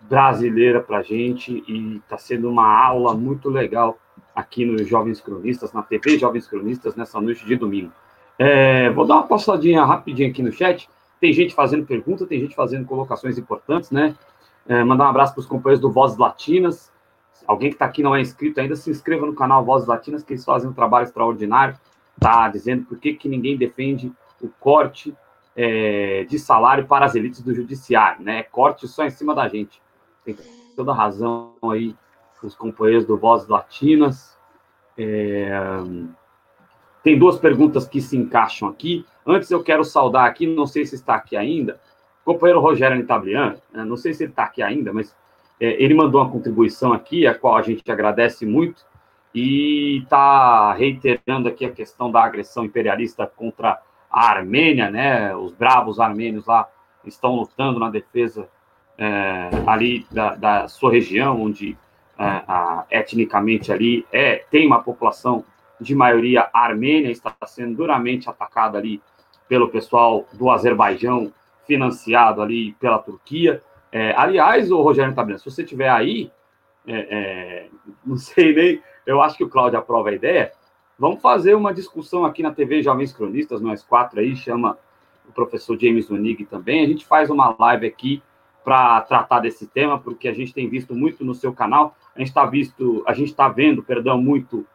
[0.01, 3.99] Brasileira para a gente, e está sendo uma aula muito legal
[4.35, 7.93] aqui nos Jovens Cronistas, na TV Jovens Cronistas, nessa noite de domingo.
[8.39, 10.89] É, vou dar uma passadinha rapidinho aqui no chat.
[11.20, 14.16] Tem gente fazendo pergunta, tem gente fazendo colocações importantes, né?
[14.66, 16.91] É, mandar um abraço para os companheiros do Vozes Latinas.
[17.47, 20.33] Alguém que está aqui não é inscrito ainda, se inscreva no canal Vozes Latinas, que
[20.33, 21.78] eles fazem um trabalho extraordinário.
[22.18, 25.14] Tá dizendo por que, que ninguém defende o corte
[25.57, 28.43] é, de salário para as elites do judiciário, né?
[28.45, 29.83] Corte só em cima da gente.
[30.24, 30.37] Tem
[30.76, 31.95] toda razão aí
[32.47, 34.38] os companheiros do Vozes Latinas.
[34.97, 35.51] É,
[37.03, 39.05] tem duas perguntas que se encaixam aqui.
[39.26, 41.80] Antes eu quero saudar aqui, não sei se está aqui ainda,
[42.24, 43.84] o companheiro Rogério Nitablian, né?
[43.84, 45.14] não sei se ele está aqui ainda, mas
[45.61, 48.84] é, ele mandou uma contribuição aqui, a qual a gente agradece muito,
[49.34, 53.80] e está reiterando aqui a questão da agressão imperialista contra
[54.11, 55.34] a Armênia, né?
[55.34, 56.68] Os bravos armênios lá
[57.05, 58.49] estão lutando na defesa
[58.99, 61.76] é, ali da, da, sua região, onde
[62.25, 65.45] a, etnicamente ali é tem uma população
[65.81, 69.03] de maioria armênia, está sendo duramente atacada ali
[69.49, 71.33] pelo pessoal do Azerbaijão,
[71.66, 73.62] financiado ali pela Turquia.
[73.91, 76.31] É, aliás, o Rogério Tabrina, se você tiver aí,
[76.87, 77.68] é, é,
[78.07, 80.53] não sei nem, eu acho que o Cláudio aprova a ideia.
[80.99, 84.79] Vamos fazer uma discussão aqui na TV Jovens Cronistas, nós quatro aí, chama
[85.29, 86.85] o professor James Unig também.
[86.85, 88.23] A gente faz uma live aqui
[88.65, 91.97] para tratar desse tema, porque a gente tem visto muito no seu canal.
[92.15, 94.67] A gente está visto, a gente está vendo, perdão, muito.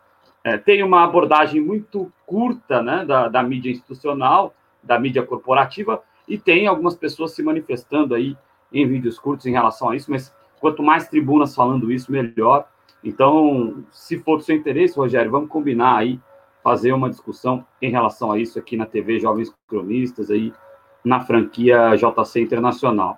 [0.44, 6.38] É, tem uma abordagem muito curta, né, da, da mídia institucional, da mídia corporativa, e
[6.38, 8.38] tem algumas pessoas se manifestando aí
[8.72, 12.68] em vídeos curtos em relação a isso, mas quanto mais tribunas falando isso, melhor.
[13.04, 16.20] Então, se for do seu interesse, Rogério, vamos combinar aí,
[16.64, 20.52] fazer uma discussão em relação a isso aqui na TV Jovens Cronistas, aí
[21.04, 23.18] na franquia JC Internacional.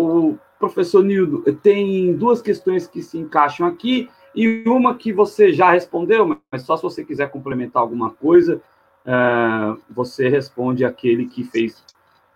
[0.00, 5.70] O professor Nildo, tem duas questões que se encaixam aqui e uma que você já
[5.72, 8.60] respondeu, mas só se você quiser complementar alguma coisa,
[9.04, 11.82] uh, você responde aquele que fez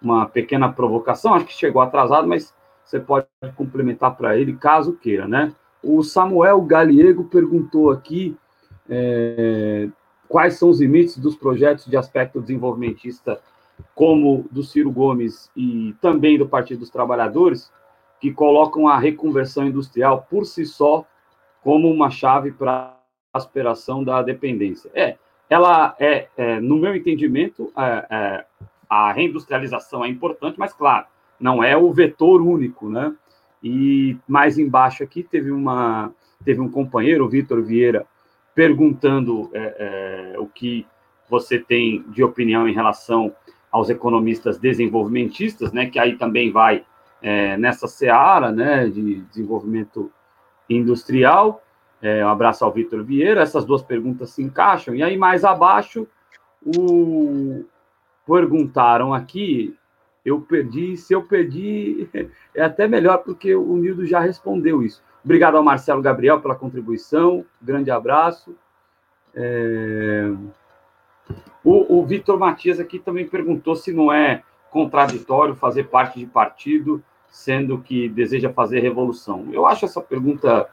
[0.00, 2.52] uma pequena provocação, acho que chegou atrasado, mas
[2.84, 5.52] você pode complementar para ele, caso queira, né?
[5.82, 8.36] O Samuel Galiego perguntou aqui
[8.88, 9.88] é,
[10.28, 13.40] quais são os limites dos projetos de aspecto desenvolvimentista,
[13.94, 17.72] como do Ciro Gomes e também do Partido dos Trabalhadores,
[18.20, 21.04] que colocam a reconversão industrial por si só
[21.62, 22.96] como uma chave para
[23.32, 24.90] a aspiração da dependência.
[24.94, 25.16] É,
[25.48, 28.44] ela é, é no meu entendimento, é, é,
[28.88, 31.06] a reindustrialização é importante, mas claro,
[31.38, 33.14] não é o vetor único, né?
[33.62, 36.12] E mais embaixo aqui teve uma
[36.44, 38.04] teve um companheiro, o Vitor Vieira,
[38.54, 40.86] perguntando é, é, o que
[41.28, 43.32] você tem de opinião em relação
[43.72, 45.86] aos economistas desenvolvimentistas, né?
[45.86, 46.84] Que aí também vai
[47.22, 48.86] é, nessa seara, né?
[48.86, 50.12] De desenvolvimento
[50.68, 51.62] industrial.
[52.02, 53.40] É, um abraço ao Vitor Vieira.
[53.40, 54.94] Essas duas perguntas se encaixam.
[54.94, 56.06] E aí mais abaixo
[56.64, 57.64] o
[58.26, 59.76] perguntaram aqui,
[60.24, 62.08] eu perdi, se eu perdi,
[62.54, 65.02] é até melhor, porque o Nildo já respondeu isso.
[65.24, 68.54] Obrigado ao Marcelo Gabriel pela contribuição, grande abraço.
[69.34, 70.30] É...
[71.64, 77.02] O, o Vitor Matias aqui também perguntou se não é contraditório fazer parte de partido,
[77.28, 79.48] sendo que deseja fazer revolução.
[79.52, 80.68] Eu acho essa pergunta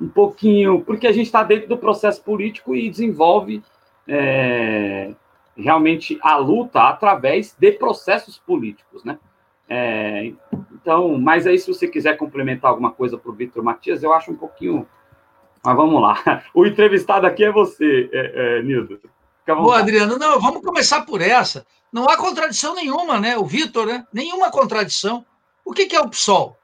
[0.00, 3.62] um pouquinho, porque a gente está dentro do processo político e desenvolve
[4.08, 5.12] é,
[5.56, 9.18] realmente a luta através de processos políticos, né?
[9.68, 10.32] É,
[10.72, 14.32] então, mas aí se você quiser complementar alguma coisa para o Vitor Matias, eu acho
[14.32, 14.86] um pouquinho.
[15.64, 16.42] Mas vamos lá.
[16.54, 18.98] O entrevistado aqui é você, é, é, Nildo.
[19.46, 20.18] Boa, Adriano.
[20.18, 21.66] Não, vamos começar por essa.
[21.92, 23.36] Não há contradição nenhuma, né?
[23.36, 24.06] O Vitor, né?
[24.12, 25.24] Nenhuma contradição.
[25.64, 26.56] O que, que é o PSOL?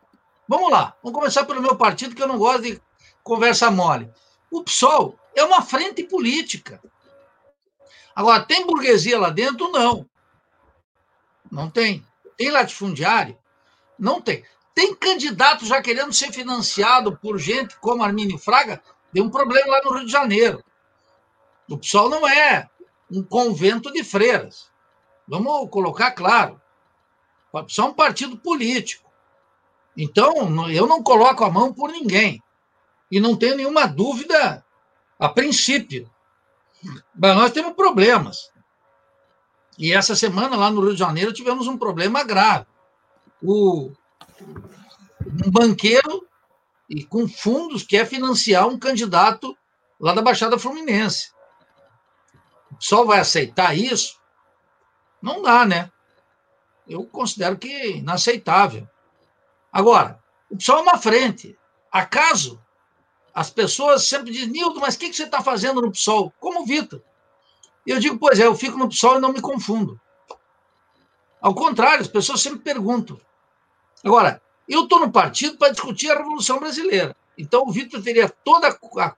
[0.49, 0.95] Vamos lá.
[1.03, 2.81] Vamos começar pelo meu partido, que eu não gosto de
[3.23, 4.11] conversa mole.
[4.51, 6.81] O PSOL é uma frente política.
[8.15, 9.69] Agora, tem burguesia lá dentro?
[9.71, 10.09] Não.
[11.51, 12.07] Não tem.
[12.37, 13.37] Tem latifundiário?
[13.99, 14.45] Não tem.
[14.75, 18.83] Tem candidato já querendo ser financiado por gente como Armínio Fraga?
[19.13, 20.63] Tem um problema lá no Rio de Janeiro.
[21.69, 22.69] O PSOL não é
[23.11, 24.71] um convento de freiras.
[25.27, 26.61] Vamos colocar claro.
[27.53, 29.11] O PSOL é um partido político.
[29.97, 32.43] Então, eu não coloco a mão por ninguém.
[33.11, 34.65] E não tenho nenhuma dúvida,
[35.19, 36.11] a princípio,
[37.15, 38.51] mas nós temos problemas.
[39.79, 42.67] E essa semana, lá no Rio de Janeiro, tivemos um problema grave.
[43.43, 43.91] O,
[45.45, 46.27] um banqueiro
[46.89, 49.57] e com fundos quer financiar um candidato
[50.01, 51.31] lá da Baixada Fluminense.
[52.79, 54.21] Só vai aceitar isso?
[55.21, 55.91] Não dá, né?
[56.87, 58.89] Eu considero que é inaceitável.
[59.73, 61.59] Agora, o PSOL é uma frente.
[61.91, 62.63] Acaso
[63.35, 66.33] as pessoas sempre dizem, Nildo, mas o que, que você está fazendo no PSOL?
[66.41, 67.03] Como Vitor.
[67.87, 70.01] E eu digo, pois é, eu fico no PSOL e não me confundo.
[71.39, 73.21] Ao contrário, as pessoas sempre perguntam.
[74.03, 77.15] Agora, eu estou no partido para discutir a Revolução Brasileira.
[77.37, 79.15] Então, o Vitor teria toda a,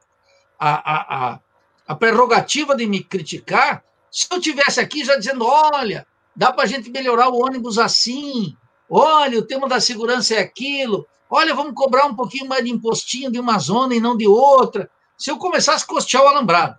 [0.58, 1.40] a, a,
[1.88, 6.66] a prerrogativa de me criticar se eu tivesse aqui já dizendo: olha, dá para a
[6.66, 8.56] gente melhorar o ônibus assim,
[8.88, 13.32] olha, o tema da segurança é aquilo, olha, vamos cobrar um pouquinho mais de impostinho
[13.32, 14.90] de uma zona e não de outra.
[15.16, 16.78] Se eu começasse a costear o alambrado.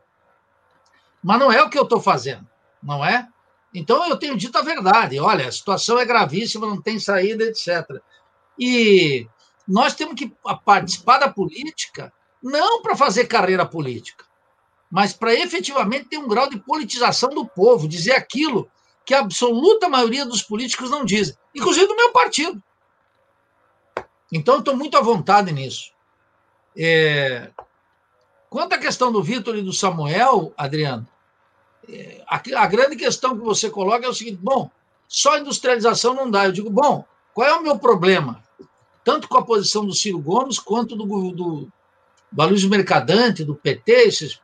[1.22, 2.48] Mas não é o que eu estou fazendo,
[2.82, 3.28] não é?
[3.74, 5.20] Então eu tenho dito a verdade.
[5.20, 8.02] Olha, a situação é gravíssima, não tem saída, etc.
[8.58, 9.28] E
[9.68, 10.34] nós temos que
[10.64, 14.26] participar da política não para fazer carreira política,
[14.90, 18.70] mas para efetivamente ter um grau de politização do povo, dizer aquilo
[19.06, 22.62] que a absoluta maioria dos políticos não dizem, inclusive do meu partido.
[24.32, 25.92] Então, estou muito à vontade nisso.
[26.78, 27.50] É...
[28.50, 31.08] Quanto à questão do Vitor e do Samuel, Adriano,
[31.88, 32.24] é...
[32.28, 34.70] a, grande questão que você coloca é o seguinte: bom,
[35.08, 36.46] só industrialização não dá.
[36.46, 38.44] Eu digo, bom, qual é o meu problema?
[39.04, 41.68] Tanto com a posição do Ciro Gomes quanto do, do,
[42.32, 44.42] do Mercadante, do PT, esses,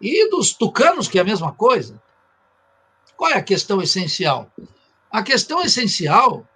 [0.00, 2.00] e dos tucanos, que é a mesma coisa.
[3.16, 4.50] Qual é a questão essencial?
[5.10, 6.46] A questão essencial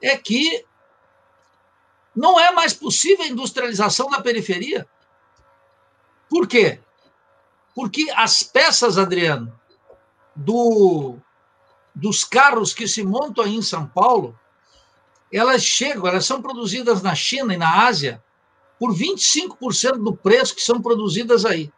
[0.00, 0.64] é que
[2.14, 4.86] não é mais possível a industrialização da periferia.
[6.28, 6.80] Por quê?
[7.74, 9.52] Porque as peças, Adriano,
[10.36, 11.16] do,
[11.94, 14.38] dos carros que se montam aí em São Paulo,
[15.32, 18.22] elas chegam, elas são produzidas na China e na Ásia
[18.78, 21.72] por 25% do preço que são produzidas aí.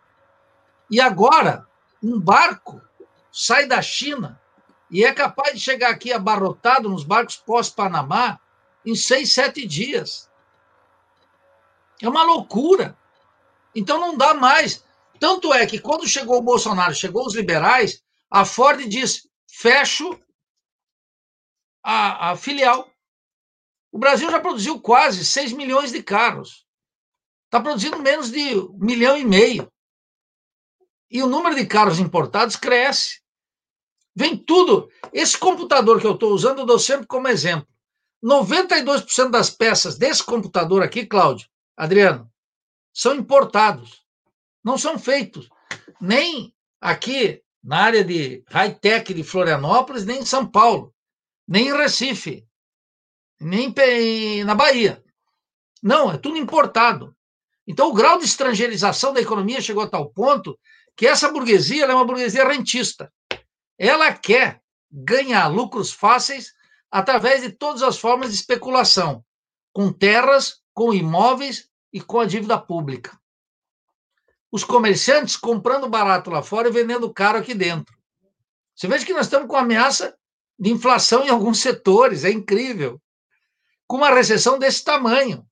[0.90, 1.66] E agora,
[2.02, 2.80] um barco
[3.32, 4.40] sai da China
[4.90, 8.40] e é capaz de chegar aqui abarrotado nos barcos pós-Panamá
[8.84, 10.30] em seis, sete dias.
[12.00, 12.96] É uma loucura.
[13.74, 14.84] Então não dá mais.
[15.18, 20.18] Tanto é que quando chegou o Bolsonaro, chegou os liberais, a Ford disse: fecho
[21.82, 22.88] a, a filial.
[23.90, 26.66] O Brasil já produziu quase 6 milhões de carros.
[27.46, 29.72] Está produzindo menos de um milhão e meio.
[31.10, 33.20] E o número de carros importados cresce.
[34.14, 34.88] Vem tudo.
[35.12, 37.68] Esse computador que eu estou usando, eu dou sempre como exemplo.
[38.24, 42.30] 92% das peças desse computador aqui, Cláudio, Adriano,
[42.92, 44.04] são importados.
[44.64, 45.48] Não são feitos
[46.00, 50.94] nem aqui na área de high-tech de Florianópolis, nem em São Paulo,
[51.46, 52.46] nem em Recife,
[53.40, 53.72] nem
[54.44, 55.04] na Bahia.
[55.82, 57.14] Não, é tudo importado.
[57.66, 60.58] Então, o grau de estrangeirização da economia chegou a tal ponto
[60.96, 63.12] que essa burguesia é uma burguesia rentista.
[63.78, 66.54] Ela quer ganhar lucros fáceis
[66.90, 69.22] através de todas as formas de especulação,
[69.72, 73.18] com terras, com imóveis e com a dívida pública.
[74.50, 77.94] Os comerciantes comprando barato lá fora e vendendo caro aqui dentro.
[78.74, 80.16] Você veja que nós estamos com ameaça
[80.58, 83.00] de inflação em alguns setores, é incrível.
[83.86, 85.46] Com uma recessão desse tamanho.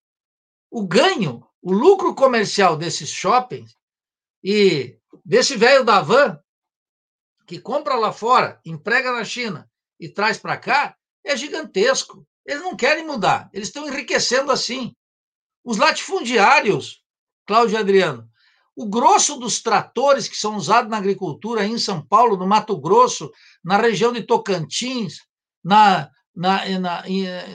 [0.71, 3.77] O ganho, o lucro comercial desses shoppings
[4.43, 6.39] e desse velho da van
[7.47, 9.69] que compra lá fora, emprega na China
[9.99, 12.27] e traz para cá, é gigantesco.
[12.45, 14.95] Eles não querem mudar, eles estão enriquecendo assim.
[15.65, 17.03] Os latifundiários,
[17.47, 18.29] Cláudio Adriano,
[18.77, 23.31] o grosso dos tratores que são usados na agricultura em São Paulo, no Mato Grosso,
[23.63, 25.19] na região de Tocantins,
[25.63, 27.05] na, na, na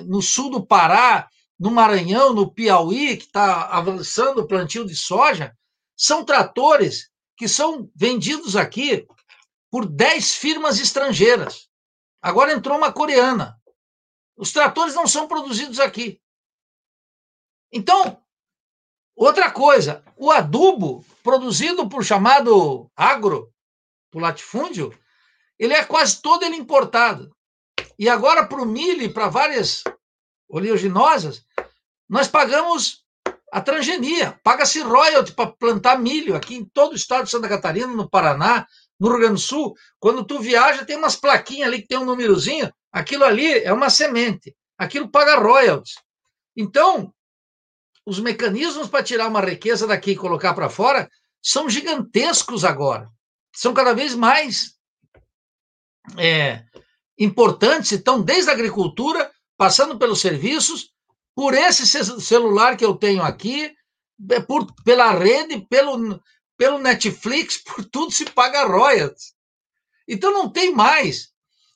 [0.07, 5.53] no sul do Pará, no Maranhão, no Piauí, que está avançando o plantio de soja,
[5.95, 7.09] são tratores
[7.39, 9.07] que são vendidos aqui
[9.71, 11.69] por 10 firmas estrangeiras.
[12.21, 13.57] Agora entrou uma coreana.
[14.35, 16.21] Os tratores não são produzidos aqui.
[17.71, 18.21] Então,
[19.15, 23.53] outra coisa, o adubo produzido por chamado agro,
[24.11, 24.91] por latifúndio,
[25.57, 27.33] ele é quase todo ele importado.
[27.97, 29.81] E agora para o milho e para várias
[30.49, 31.45] oleaginosas,
[32.09, 33.05] nós pagamos
[33.51, 37.87] a transgenia, paga-se royalty para plantar milho aqui em todo o estado de Santa Catarina,
[37.87, 38.65] no Paraná,
[38.99, 39.73] no Rio Grande do Sul.
[39.99, 43.89] Quando tu viaja, tem umas plaquinhas ali que tem um númerozinho, aquilo ali é uma
[43.89, 45.95] semente, aquilo paga royalties.
[46.55, 47.13] Então,
[48.05, 51.09] os mecanismos para tirar uma riqueza daqui e colocar para fora
[51.41, 53.09] são gigantescos agora.
[53.55, 54.75] São cada vez mais
[56.17, 56.63] é,
[57.17, 60.91] importantes, então, desde a agricultura, passando pelos serviços,
[61.39, 61.87] por esse
[62.19, 63.73] celular que eu tenho aqui,
[64.29, 66.21] é por, pela rede, pelo,
[66.57, 69.33] pelo Netflix, por tudo se paga royalties.
[70.05, 71.33] Então não tem mais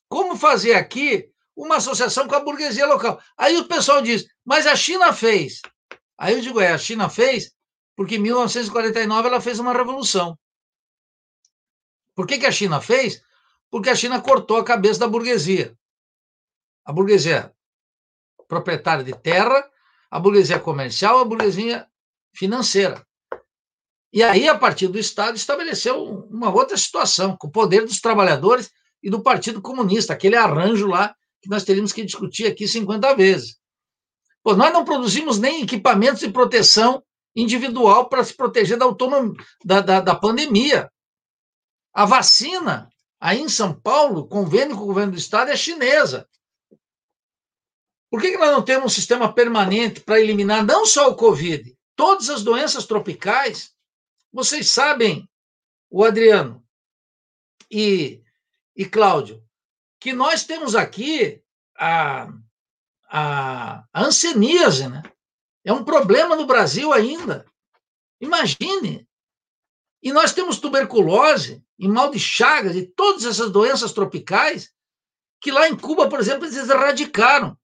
[0.10, 3.22] como fazer aqui uma associação com a burguesia local.
[3.38, 5.62] Aí o pessoal diz, mas a China fez.
[6.18, 7.56] Aí eu digo, é, a China fez
[7.96, 10.38] porque em 1949 ela fez uma revolução.
[12.14, 13.24] Por que, que a China fez?
[13.72, 15.74] Porque a China cortou a cabeça da burguesia.
[16.84, 17.56] A burguesia
[18.48, 19.64] proprietária de terra,
[20.10, 21.88] a burguesia comercial, a burguesia
[22.36, 23.06] financeira.
[24.12, 28.70] E aí, a partir do Estado, estabeleceu uma outra situação, com o poder dos trabalhadores
[29.02, 33.58] e do Partido Comunista, aquele arranjo lá que nós teríamos que discutir aqui 50 vezes.
[34.44, 37.04] Pô, nós não produzimos nem equipamentos de proteção
[37.36, 38.86] individual para se proteger da,
[39.66, 40.92] da, da, da pandemia.
[41.94, 42.90] A vacina,
[43.20, 46.28] aí em São Paulo, convênio com o governo do Estado, é chinesa.
[48.14, 51.76] Por que, que nós não temos um sistema permanente para eliminar não só o Covid,
[51.96, 53.74] todas as doenças tropicais?
[54.32, 55.28] Vocês sabem,
[55.90, 56.64] o Adriano
[57.72, 58.22] e,
[58.76, 59.44] e Cláudio,
[60.00, 61.42] que nós temos aqui
[61.76, 62.32] a,
[63.10, 65.02] a, a anseníase, né?
[65.66, 67.48] É um problema no Brasil ainda.
[68.22, 69.08] Imagine.
[70.04, 74.72] E nós temos tuberculose e mal de Chagas e todas essas doenças tropicais
[75.42, 77.58] que lá em Cuba, por exemplo, eles erradicaram.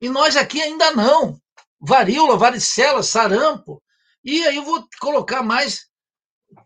[0.00, 1.40] E nós aqui ainda não.
[1.80, 3.82] Varíola, varicela, sarampo.
[4.24, 5.86] E aí eu vou colocar mais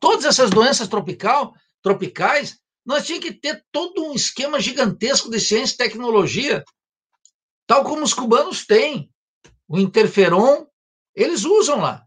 [0.01, 2.59] todas essas doenças tropical, tropicais.
[2.85, 6.65] Nós tínhamos que ter todo um esquema gigantesco de ciência e tecnologia,
[7.67, 9.11] tal como os cubanos têm.
[9.67, 10.67] O interferon,
[11.15, 12.05] eles usam lá.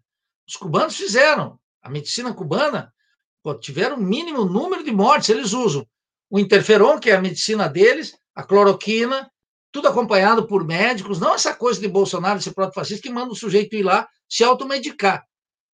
[0.48, 1.60] Os cubanos fizeram.
[1.82, 2.94] A medicina cubana
[3.42, 5.88] pô, tiveram o mínimo número de mortes, eles usam.
[6.30, 9.32] O interferon, que é a medicina deles, a cloroquina,
[9.78, 13.76] tudo acompanhado por médicos, não essa coisa de Bolsonaro, esse proto-fascista, que manda o sujeito
[13.76, 15.24] ir lá se automedicar.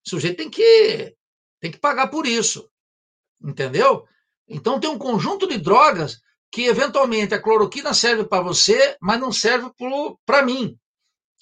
[0.06, 1.16] O sujeito tem que,
[1.62, 2.70] tem que pagar por isso.
[3.41, 4.06] Entendeu?
[4.45, 6.20] Então tem um conjunto de drogas
[6.51, 9.72] que, eventualmente, a cloroquina serve para você, mas não serve
[10.26, 10.78] para mim.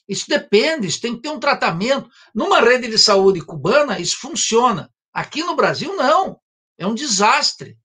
[0.08, 2.08] Isso depende, isso tem que ter um tratamento.
[2.36, 4.88] Numa rede de saúde cubana, isso funciona.
[5.12, 6.40] Aqui no Brasil, não.
[6.78, 7.76] É um desastre.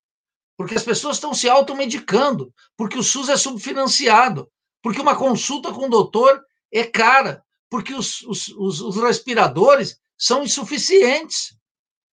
[0.54, 4.50] Porque as pessoas estão se automedicando, porque o SUS é subfinanciado,
[4.86, 6.40] porque uma consulta com o doutor
[6.72, 11.56] é cara, porque os, os, os, os respiradores são insuficientes.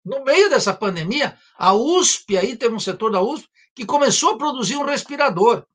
[0.03, 4.37] No meio dessa pandemia, a USP, aí tem um setor da USP, que começou a
[4.39, 5.67] produzir um respirador.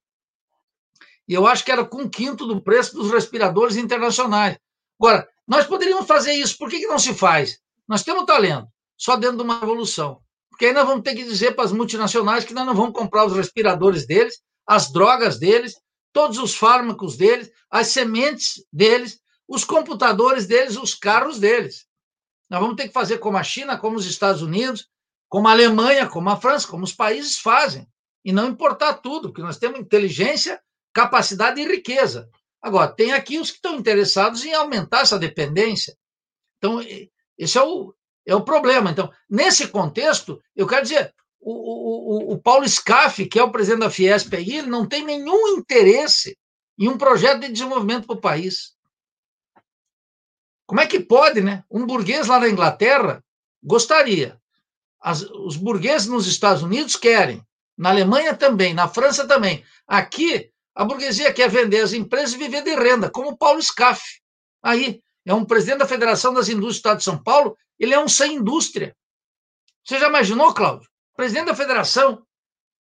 [1.29, 4.59] E eu acho que era com um quinto do preço dos respiradores internacionais.
[4.99, 7.61] Agora, nós poderíamos fazer isso, por que, que não se faz?
[7.87, 10.21] Nós temos talento, só dentro de uma revolução.
[10.51, 13.25] Porque aí nós vamos ter que dizer para as multinacionais que nós não vamos comprar
[13.25, 15.77] os respiradores deles, as drogas deles,
[16.19, 21.87] todos os fármacos deles, as sementes deles, os computadores deles, os carros deles.
[22.51, 24.89] Nós vamos ter que fazer como a China, como os Estados Unidos,
[25.29, 27.87] como a Alemanha, como a França, como os países fazem,
[28.25, 30.61] e não importar tudo, porque nós temos inteligência,
[30.93, 32.29] capacidade e riqueza.
[32.61, 35.97] Agora, tem aqui os que estão interessados em aumentar essa dependência.
[36.57, 36.81] Então,
[37.39, 37.95] esse é o,
[38.27, 38.91] é o problema.
[38.91, 43.81] Então, nesse contexto, eu quero dizer, o, o, o Paulo Scaff, que é o presidente
[43.81, 46.37] da Fiesp aí, ele não tem nenhum interesse
[46.79, 48.77] em um projeto de desenvolvimento para o país.
[50.67, 51.65] Como é que pode, né?
[51.71, 53.25] Um burguês lá na Inglaterra
[53.63, 54.39] gostaria.
[55.01, 57.43] As, os burgueses nos Estados Unidos querem.
[57.77, 59.65] Na Alemanha também, na França também.
[59.87, 64.03] Aqui, a burguesia quer vender as empresas e viver de renda, como o Paulo Scaff.
[64.63, 67.99] Aí, é um presidente da Federação das Indústrias do Estado de São Paulo, ele é
[67.99, 68.97] um sem indústria.
[69.85, 70.89] Você já imaginou, Cláudio?
[71.19, 72.25] Presidente da Federação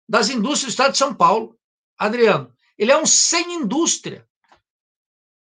[0.08, 1.58] das Indústrias do Estado de São Paulo,
[1.98, 2.54] Adriano.
[2.78, 4.24] Ele é um sem indústria.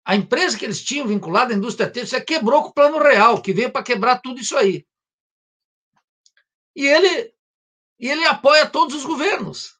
[0.06, 3.52] A empresa que eles tinham vinculada à indústria têxtil quebrou com o plano real, que
[3.52, 4.86] veio para quebrar tudo isso aí.
[6.74, 7.34] E ele,
[8.00, 9.78] e ele apoia todos os governos.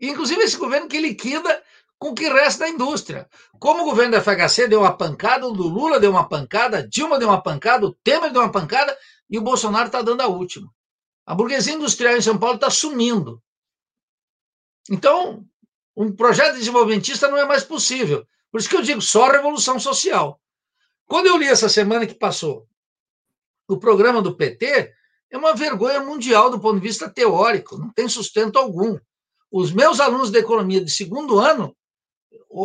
[0.00, 1.62] Inclusive esse governo que liquida
[1.96, 3.30] com o que resta da indústria.
[3.60, 7.20] Como o governo da FHC deu uma pancada, o do Lula deu uma pancada, Dilma
[7.20, 8.98] deu uma pancada, o Temer deu uma pancada
[9.30, 10.74] e o Bolsonaro está dando a última.
[11.26, 13.42] A burguesia industrial em São Paulo está sumindo.
[14.88, 15.44] Então,
[15.96, 18.26] um projeto desenvolvimentista não é mais possível.
[18.50, 20.40] Por isso que eu digo só revolução social.
[21.06, 22.68] Quando eu li essa semana que passou
[23.68, 24.94] o programa do PT,
[25.30, 28.98] é uma vergonha mundial do ponto de vista teórico, não tem sustento algum.
[29.50, 31.76] Os meus alunos de economia de segundo ano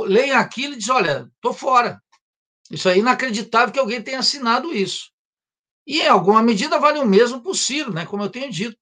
[0.05, 2.01] leem aquilo e dizem: olha, estou fora.
[2.69, 5.10] Isso é inacreditável que alguém tenha assinado isso.
[5.91, 8.05] E, em alguma medida, vale o mesmo para o Ciro, né?
[8.05, 8.79] como eu tenho dito.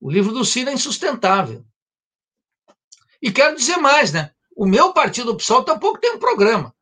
[0.00, 1.66] O livro do Ciro é insustentável.
[3.20, 4.30] E quero dizer mais, né?
[4.54, 6.72] O meu partido, o PSOL, tampouco tem um programa.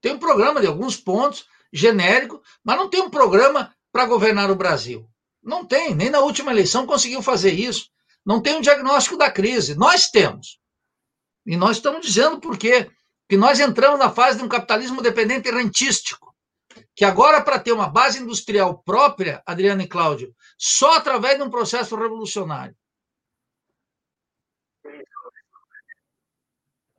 [0.00, 4.56] Tem um programa de alguns pontos, genérico, mas não tem um programa para governar o
[4.56, 5.06] Brasil.
[5.42, 7.90] Não tem, nem na última eleição conseguiu fazer isso.
[8.24, 9.74] não tem um diagnóstico da crise.
[9.74, 10.58] Nós temos.
[11.44, 12.90] E nós estamos dizendo por quê?
[13.28, 16.29] Que nós entramos na fase de um capitalismo dependente rentístico.
[17.00, 21.48] Que agora, para ter uma base industrial própria, Adriano e Cláudio, só através de um
[21.48, 22.74] processo revolucionário.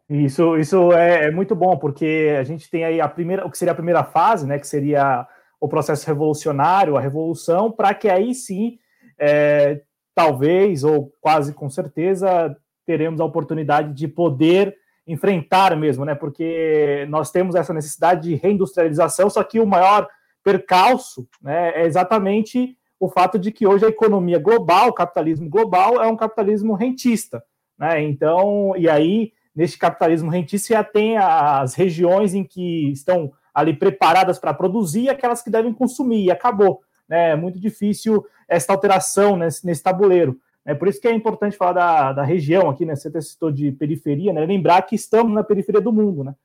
[0.09, 3.59] Isso, isso é, é, muito bom, porque a gente tem aí a primeira, o que
[3.59, 5.27] seria a primeira fase, né, que seria
[5.59, 8.79] o processo revolucionário, a revolução, para que aí sim,
[9.19, 9.83] é,
[10.15, 14.75] talvez, ou quase com certeza, teremos a oportunidade de poder
[15.07, 16.15] enfrentar mesmo, né?
[16.15, 20.07] Porque nós temos essa necessidade de reindustrialização, só que o maior
[20.43, 26.01] percalço né, é exatamente o fato de que hoje a economia global, o capitalismo global,
[26.01, 27.43] é um capitalismo rentista.
[27.77, 28.03] Né?
[28.03, 34.37] Então, e aí, neste capitalismo rentista, já tem as regiões em que estão ali preparadas
[34.37, 36.81] para produzir e aquelas que devem consumir, e acabou.
[37.09, 37.31] Né?
[37.31, 40.39] É muito difícil essa alteração nesse, nesse tabuleiro.
[40.65, 42.95] É por isso que é importante falar da, da região aqui, né?
[42.95, 44.45] Você até citou de periferia, né?
[44.45, 46.35] Lembrar que estamos na periferia do mundo, né?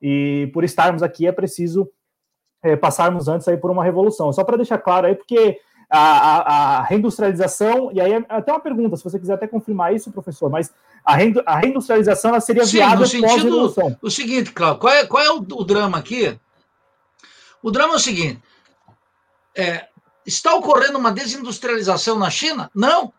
[0.00, 1.90] E por estarmos aqui é preciso
[2.62, 4.32] é, passarmos antes aí por uma revolução.
[4.32, 5.58] Só para deixar claro aí, porque
[5.90, 9.94] a, a, a, reindustrialização, e aí é até uma pergunta, se você quiser até confirmar
[9.94, 10.72] isso, professor, mas
[11.04, 11.14] a,
[11.46, 13.96] a reindustrialização ela seria Sim, viável pós-revolução.
[14.00, 16.38] O seguinte, Cláudio, qual é, qual é o, o, drama aqui?
[17.62, 18.42] O drama é o seguinte:
[19.56, 19.86] é,
[20.26, 22.70] está ocorrendo uma desindustrialização na China?
[22.74, 23.12] Não.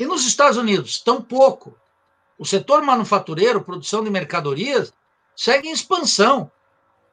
[0.00, 1.76] E nos Estados Unidos, tampouco.
[2.38, 4.94] O setor manufatureiro, produção de mercadorias,
[5.36, 6.50] segue em expansão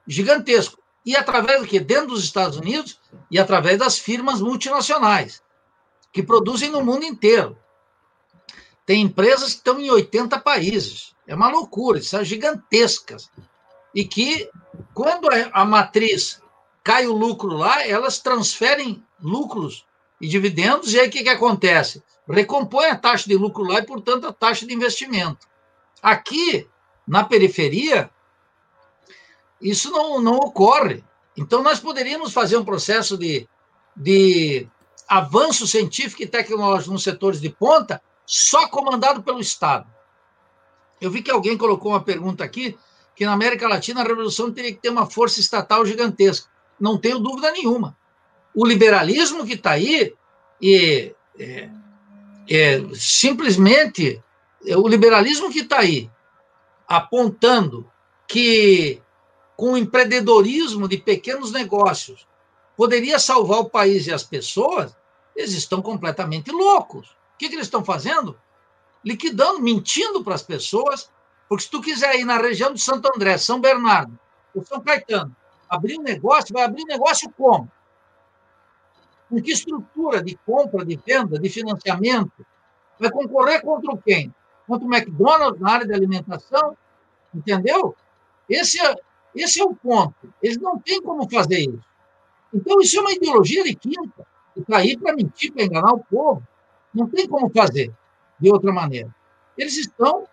[0.07, 0.81] gigantesco.
[1.05, 1.81] E através do que?
[1.81, 2.97] Dentro dos Estados Unidos
[3.29, 5.43] e através das firmas multinacionais,
[6.13, 7.57] que produzem no mundo inteiro.
[8.85, 11.13] Tem empresas que estão em 80 países.
[11.27, 13.29] É uma loucura, são gigantescas.
[13.93, 14.49] E que,
[14.93, 16.41] quando a matriz
[16.81, 19.85] cai o lucro lá, elas transferem lucros
[20.19, 22.03] e dividendos, e aí o que, que acontece?
[22.29, 25.47] recompõe a taxa de lucro lá e, portanto, a taxa de investimento.
[26.01, 26.67] Aqui,
[27.07, 28.09] na periferia,
[29.61, 31.03] isso não, não ocorre.
[31.37, 33.47] Então, nós poderíamos fazer um processo de,
[33.95, 34.67] de
[35.07, 39.87] avanço científico e tecnológico nos setores de ponta só comandado pelo Estado.
[40.99, 42.77] Eu vi que alguém colocou uma pergunta aqui
[43.15, 46.49] que na América Latina a revolução teria que ter uma força estatal gigantesca.
[46.79, 47.97] Não tenho dúvida nenhuma.
[48.59, 50.15] O liberalismo que está aí,
[50.59, 51.69] e é,
[52.49, 54.19] é, simplesmente
[54.65, 56.09] é o liberalismo que está aí
[56.87, 57.87] apontando
[58.27, 58.99] que
[59.55, 62.27] com o empreendedorismo de pequenos negócios
[62.75, 64.97] poderia salvar o país e as pessoas,
[65.35, 67.09] eles estão completamente loucos.
[67.09, 68.35] O que, que eles estão fazendo?
[69.05, 71.11] Liquidando, mentindo para as pessoas,
[71.47, 74.17] porque se tu quiser ir na região de Santo André, São Bernardo,
[74.55, 75.35] ou São Caetano,
[75.69, 77.71] abrir um negócio, vai abrir um negócio como?
[79.29, 82.45] Com que estrutura de compra, de venda, de financiamento?
[82.99, 84.33] Vai concorrer contra quem?
[84.65, 86.77] Contra o McDonald's na área de alimentação?
[87.33, 87.95] Entendeu?
[88.49, 88.95] Esse é,
[89.35, 90.33] esse é o ponto.
[90.41, 91.87] Eles não têm como fazer isso.
[92.53, 96.03] Então, isso é uma ideologia de quinta, que está aí para mentir, para enganar o
[96.03, 96.41] povo.
[96.93, 97.93] Não tem como fazer
[98.39, 99.13] de outra maneira.
[99.57, 100.25] Eles estão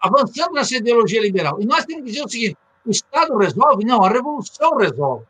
[0.00, 1.60] avançando nessa ideologia liberal.
[1.60, 3.84] E nós temos que dizer o seguinte: o Estado resolve?
[3.84, 5.24] Não, a revolução resolve.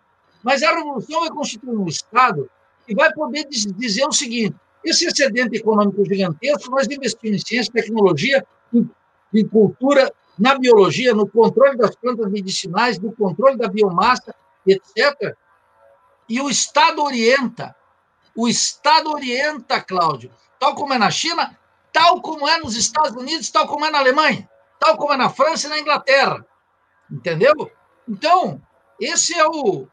[0.46, 2.48] Mas a revolução vai constituir um Estado
[2.86, 4.54] que vai poder dizer o seguinte:
[4.84, 8.88] esse excedente econômico gigantesco, nós investimos em ciência, tecnologia, em,
[9.34, 10.08] em cultura,
[10.38, 14.32] na biologia, no controle das plantas medicinais, no controle da biomassa,
[14.64, 15.36] etc.
[16.28, 17.74] E o Estado orienta.
[18.36, 21.58] O Estado orienta, Cláudio, tal como é na China,
[21.92, 24.48] tal como é nos Estados Unidos, tal como é na Alemanha,
[24.78, 26.46] tal como é na França e na Inglaterra.
[27.10, 27.68] Entendeu?
[28.08, 28.62] Então,
[29.00, 29.88] esse é o,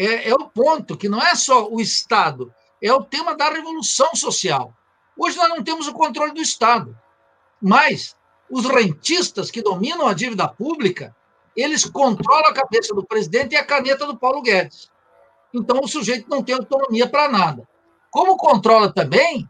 [0.00, 4.08] é, é o ponto, que não é só o Estado, é o tema da revolução
[4.14, 4.72] social.
[5.14, 6.98] Hoje nós não temos o controle do Estado,
[7.60, 8.16] mas
[8.50, 11.14] os rentistas que dominam a dívida pública,
[11.54, 14.90] eles controlam a cabeça do presidente e a caneta do Paulo Guedes.
[15.52, 17.68] Então o sujeito não tem autonomia para nada.
[18.10, 19.46] Como controla também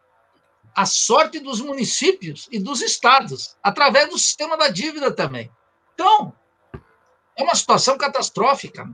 [0.74, 5.48] a sorte dos municípios e dos estados, através do sistema da dívida também.
[5.94, 6.32] Então,
[7.36, 8.90] é uma situação catastrófica.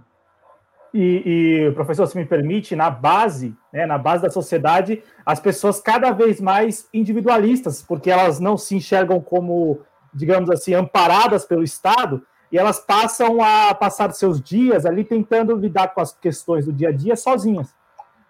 [0.99, 5.79] E, e, professor, se me permite, na base, né, na base da sociedade, as pessoas
[5.79, 9.83] cada vez mais individualistas, porque elas não se enxergam como,
[10.15, 15.89] digamos assim, amparadas pelo Estado, e elas passam a passar seus dias ali tentando lidar
[15.89, 17.75] com as questões do dia a dia sozinhas.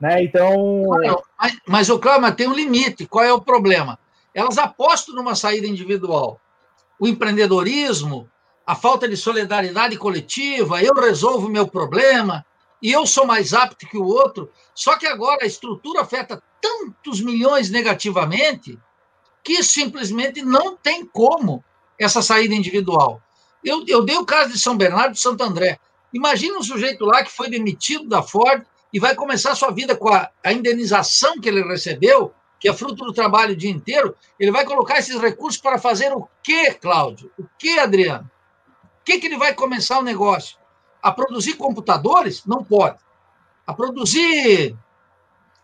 [0.00, 0.24] Né?
[0.24, 0.88] Então.
[1.38, 3.06] mas, mas o Cláudio, tem um limite.
[3.06, 3.96] Qual é o problema?
[4.34, 6.40] Elas apostam numa saída individual.
[6.98, 8.28] O empreendedorismo,
[8.66, 12.44] a falta de solidariedade coletiva, eu resolvo o meu problema,
[12.82, 14.50] e eu sou mais apto que o outro.
[14.74, 18.78] Só que agora a estrutura afeta tantos milhões negativamente
[19.46, 21.64] Aqui simplesmente não tem como
[21.96, 23.22] essa saída individual.
[23.64, 25.78] Eu, eu dei o caso de São Bernardo e Santo André.
[26.12, 30.08] Imagina um sujeito lá que foi demitido da Ford e vai começar sua vida com
[30.08, 34.16] a, a indenização que ele recebeu, que é fruto do trabalho o dia inteiro.
[34.36, 37.30] Ele vai colocar esses recursos para fazer o quê, Cláudio?
[37.38, 38.28] O quê, Adriano?
[39.00, 40.58] O que, que ele vai começar o negócio?
[41.02, 42.44] A produzir computadores?
[42.44, 42.98] Não pode.
[43.66, 44.76] A produzir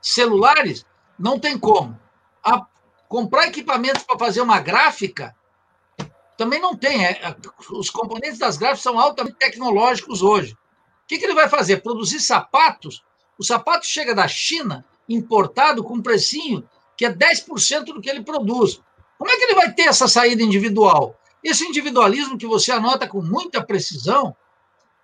[0.00, 0.84] celulares?
[1.18, 1.98] Não tem como.
[2.44, 2.66] A
[3.08, 5.34] comprar equipamentos para fazer uma gráfica?
[6.36, 7.04] Também não tem.
[7.04, 7.36] É, é,
[7.70, 10.52] os componentes das gráficas são altamente tecnológicos hoje.
[10.52, 11.82] O que, que ele vai fazer?
[11.82, 13.04] Produzir sapatos?
[13.38, 18.22] O sapato chega da China, importado, com um precinho que é 10% do que ele
[18.22, 18.80] produz.
[19.18, 21.16] Como é que ele vai ter essa saída individual?
[21.42, 24.36] Esse individualismo que você anota com muita precisão,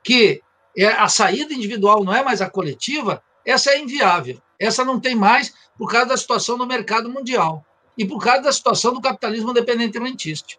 [0.02, 0.42] que
[0.76, 4.40] é a saída individual não é mais a coletiva, essa é inviável.
[4.58, 7.64] Essa não tem mais por causa da situação do mercado mundial
[7.96, 10.58] e por causa da situação do capitalismo dependente rentício.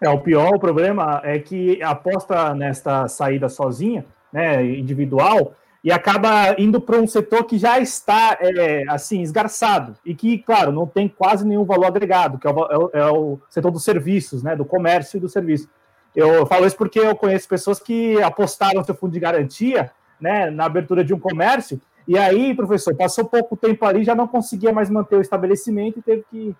[0.00, 6.54] É, o pior o problema é que aposta nesta saída sozinha, né, individual, e acaba
[6.58, 11.06] indo para um setor que já está é, assim esgarçado e que, claro, não tem
[11.06, 14.64] quase nenhum valor agregado, que é o, é o, é setor dos serviços, né, do
[14.64, 15.68] comércio e do serviço.
[16.14, 20.64] Eu falo isso porque eu conheço pessoas que apostaram seu fundo de garantia, né, na
[20.64, 24.90] abertura de um comércio e aí, professor, passou pouco tempo ali, já não conseguia mais
[24.90, 26.54] manter o estabelecimento e teve que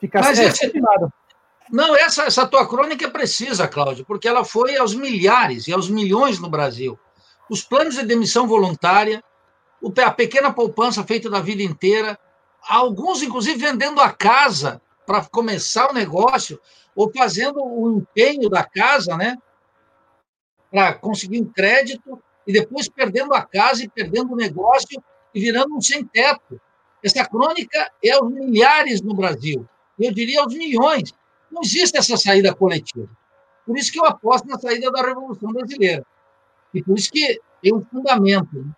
[0.00, 0.72] ficar Mas esse...
[1.70, 5.88] Não, essa, essa tua crônica é precisa, Cláudio, porque ela foi aos milhares e aos
[5.88, 6.98] milhões no Brasil.
[7.48, 9.24] Os planos de demissão voluntária,
[10.04, 12.18] a pequena poupança feita da vida inteira,
[12.68, 16.60] alguns, inclusive, vendendo a casa para começar o negócio,
[16.94, 19.36] ou fazendo o empenho da casa, né?
[20.70, 25.02] Para conseguir um crédito e depois perdendo a casa e perdendo o negócio
[25.34, 26.60] e virando um sem-teto.
[27.02, 29.68] Essa crônica é aos milhares no Brasil,
[29.98, 31.12] eu diria aos milhões.
[31.50, 33.08] Não existe essa saída coletiva.
[33.66, 36.04] Por isso que eu aposto na saída da Revolução Brasileira.
[36.72, 38.56] E por isso que tem um fundamento.
[38.56, 38.72] Né?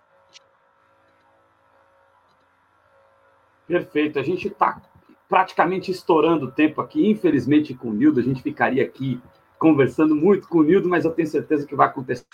[3.66, 4.18] Perfeito.
[4.18, 4.80] A gente está
[5.28, 7.11] praticamente estourando o tempo aqui.
[7.11, 9.20] Infelizmente, com o Nildo, a gente ficaria aqui
[9.59, 12.27] conversando muito com o Nildo, mas eu tenho certeza que vai acontecer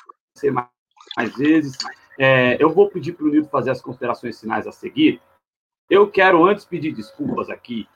[0.53, 0.69] mais
[1.17, 1.77] mais vezes.
[2.19, 5.21] É, eu vou pedir para o Nildo fazer as considerações finais a seguir.
[5.89, 7.87] Eu quero antes pedir desculpas aqui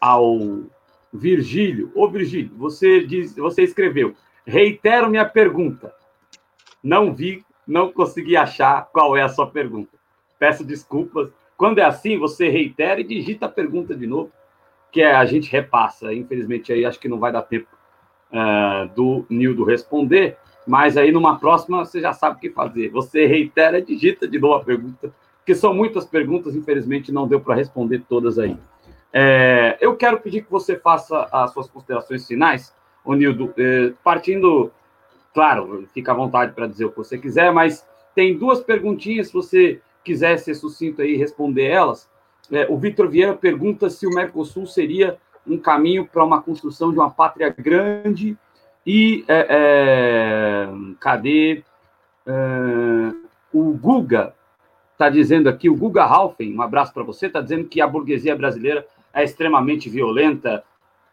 [0.00, 0.64] ao
[1.12, 1.90] Virgílio.
[1.94, 4.14] Ô, Virgílio, você, diz, você escreveu,
[4.46, 5.94] reitero minha pergunta.
[6.82, 9.96] Não vi, não consegui achar qual é a sua pergunta.
[10.38, 11.30] Peço desculpas.
[11.62, 14.32] Quando é assim, você reitera e digita a pergunta de novo,
[14.90, 16.12] que é, a gente repassa.
[16.12, 17.68] Infelizmente, aí acho que não vai dar tempo
[18.32, 20.36] uh, do Nildo responder.
[20.66, 22.88] Mas aí numa próxima você já sabe o que fazer.
[22.88, 27.54] Você reitera, digita de novo a pergunta, porque são muitas perguntas, infelizmente não deu para
[27.54, 28.56] responder todas aí.
[29.12, 32.74] É, eu quero pedir que você faça as suas considerações finais,
[33.04, 34.72] o Nildo, é, partindo,
[35.32, 37.86] claro, fica à vontade para dizer o que você quiser, mas
[38.16, 42.08] tem duas perguntinhas, se você quiser ser sucinto aí e responder elas.
[42.50, 46.98] É, o Vitor Vieira pergunta se o Mercosul seria um caminho para uma construção de
[46.98, 48.36] uma pátria grande
[48.86, 50.68] e é, é,
[50.98, 51.62] cadê?
[52.26, 52.32] É,
[53.52, 54.34] o Guga
[54.92, 58.36] está dizendo aqui, o Guga Halfen, um abraço para você, está dizendo que a burguesia
[58.36, 60.64] brasileira é extremamente violenta,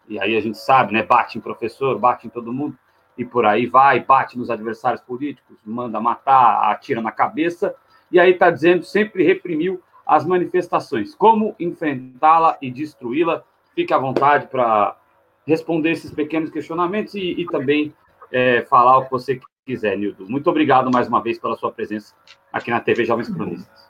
[0.07, 1.03] e aí a gente sabe, né?
[1.03, 2.77] Bate em professor, bate em todo mundo,
[3.17, 7.75] e por aí vai, bate nos adversários políticos, manda matar, atira na cabeça,
[8.11, 11.13] e aí está dizendo sempre reprimiu as manifestações.
[11.13, 13.43] Como enfrentá-la e destruí-la?
[13.75, 14.97] Fique à vontade para
[15.45, 17.93] responder esses pequenos questionamentos e, e também
[18.31, 20.27] é, falar o que você quiser, Nildo.
[20.29, 22.13] Muito obrigado mais uma vez pela sua presença
[22.51, 23.89] aqui na TV Jovens Cronistas.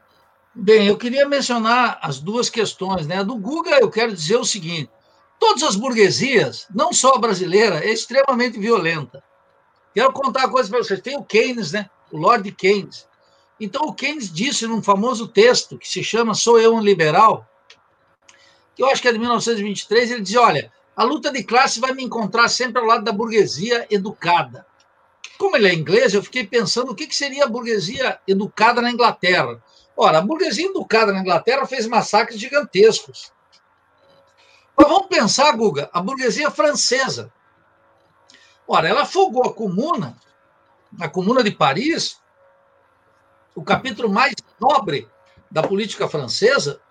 [0.53, 3.07] Bem, eu queria mencionar as duas questões.
[3.07, 3.23] Né?
[3.23, 4.89] Do Guga, eu quero dizer o seguinte:
[5.39, 9.23] todas as burguesias, não só a brasileira, é extremamente violenta.
[9.93, 10.99] Quero contar uma coisa para vocês.
[11.01, 11.89] Tem o Keynes, né?
[12.11, 13.07] o Lord Keynes.
[13.59, 17.47] Então, o Keynes disse num famoso texto que se chama Sou Eu um Liberal,
[18.75, 21.93] que eu acho que é de 1923, ele diz: olha, a luta de classe vai
[21.93, 24.65] me encontrar sempre ao lado da burguesia educada.
[25.37, 29.61] Como ele é inglês, eu fiquei pensando o que seria a burguesia educada na Inglaterra.
[29.95, 33.31] Ora, a burguesia educada na Inglaterra fez massacres gigantescos.
[34.77, 37.31] Mas vamos pensar, Guga, a burguesia francesa.
[38.65, 40.17] Ora, ela afogou a comuna,
[40.99, 42.17] a comuna de Paris,
[43.55, 45.07] o capítulo mais nobre
[45.49, 46.81] da política francesa,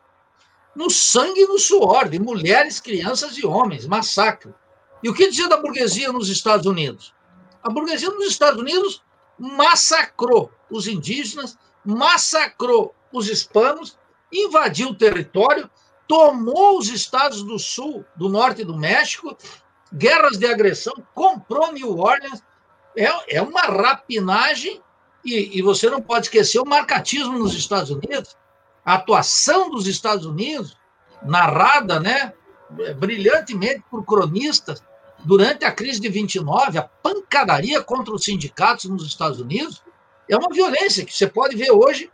[0.74, 4.54] no sangue e no suor de mulheres, crianças e homens, massacre.
[5.02, 7.14] E o que dizer da burguesia nos Estados Unidos?
[7.62, 9.02] A burguesia nos Estados Unidos
[9.38, 13.96] massacrou os indígenas, massacrou os hispanos,
[14.32, 15.70] invadiu o território,
[16.06, 19.36] tomou os estados do sul, do norte do México,
[19.92, 22.42] guerras de agressão, comprou New Orleans.
[22.96, 24.82] É, é uma rapinagem,
[25.28, 28.36] e, e você não pode esquecer o marcatismo nos Estados Unidos,
[28.84, 30.76] a atuação dos Estados Unidos,
[31.22, 32.32] narrada né,
[32.96, 34.82] brilhantemente por cronistas,
[35.24, 39.82] durante a crise de 29, a pancadaria contra os sindicatos nos Estados Unidos
[40.28, 42.10] é uma violência que você pode ver hoje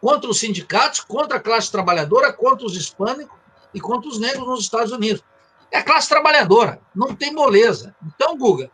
[0.00, 3.36] contra os sindicatos, contra a classe trabalhadora, contra os hispânicos
[3.74, 5.22] e contra os negros nos Estados Unidos.
[5.70, 7.94] É a classe trabalhadora, não tem moleza.
[8.06, 8.70] Então, Guga,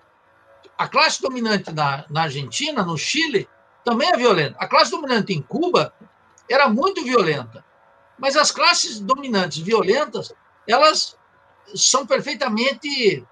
[0.77, 3.49] a classe dominante na, na Argentina, no Chile,
[3.85, 4.57] também é violenta.
[4.59, 5.95] A classe dominante em Cuba
[6.51, 7.65] era muito violenta.
[8.19, 10.33] Mas as classes dominantes violentas,
[10.67, 11.17] elas
[11.75, 13.27] são perfeitamente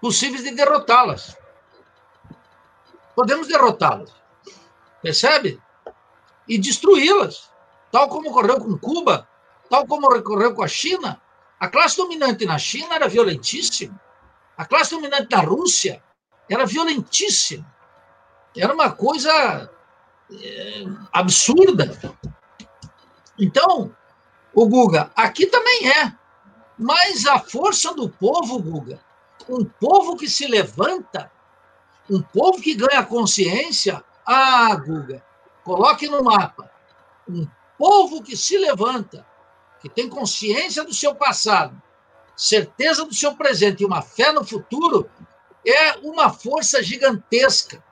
[0.00, 1.36] possíveis de derrotá-las.
[3.14, 4.12] Podemos derrotá-las.
[5.02, 5.60] Percebe?
[6.46, 7.50] E destruí-las.
[7.90, 9.28] Tal como ocorreu com Cuba,
[9.70, 11.20] tal como ocorreu com a China.
[11.58, 14.00] A classe dominante na China era violentíssima.
[14.56, 16.02] A classe dominante na Rússia
[16.50, 17.66] era violentíssima.
[18.56, 19.70] Era uma coisa
[20.32, 21.96] é, absurda.
[23.38, 23.94] Então,
[24.54, 26.12] o Guga, aqui também é.
[26.78, 29.00] Mas a força do povo, Guga,
[29.48, 31.30] um povo que se levanta,
[32.08, 35.22] um povo que ganha consciência, ah, Guga,
[35.64, 36.70] coloque no mapa.
[37.28, 37.46] Um
[37.76, 39.26] povo que se levanta,
[39.80, 41.80] que tem consciência do seu passado,
[42.36, 45.08] certeza do seu presente e uma fé no futuro,
[45.66, 47.82] é uma força gigantesca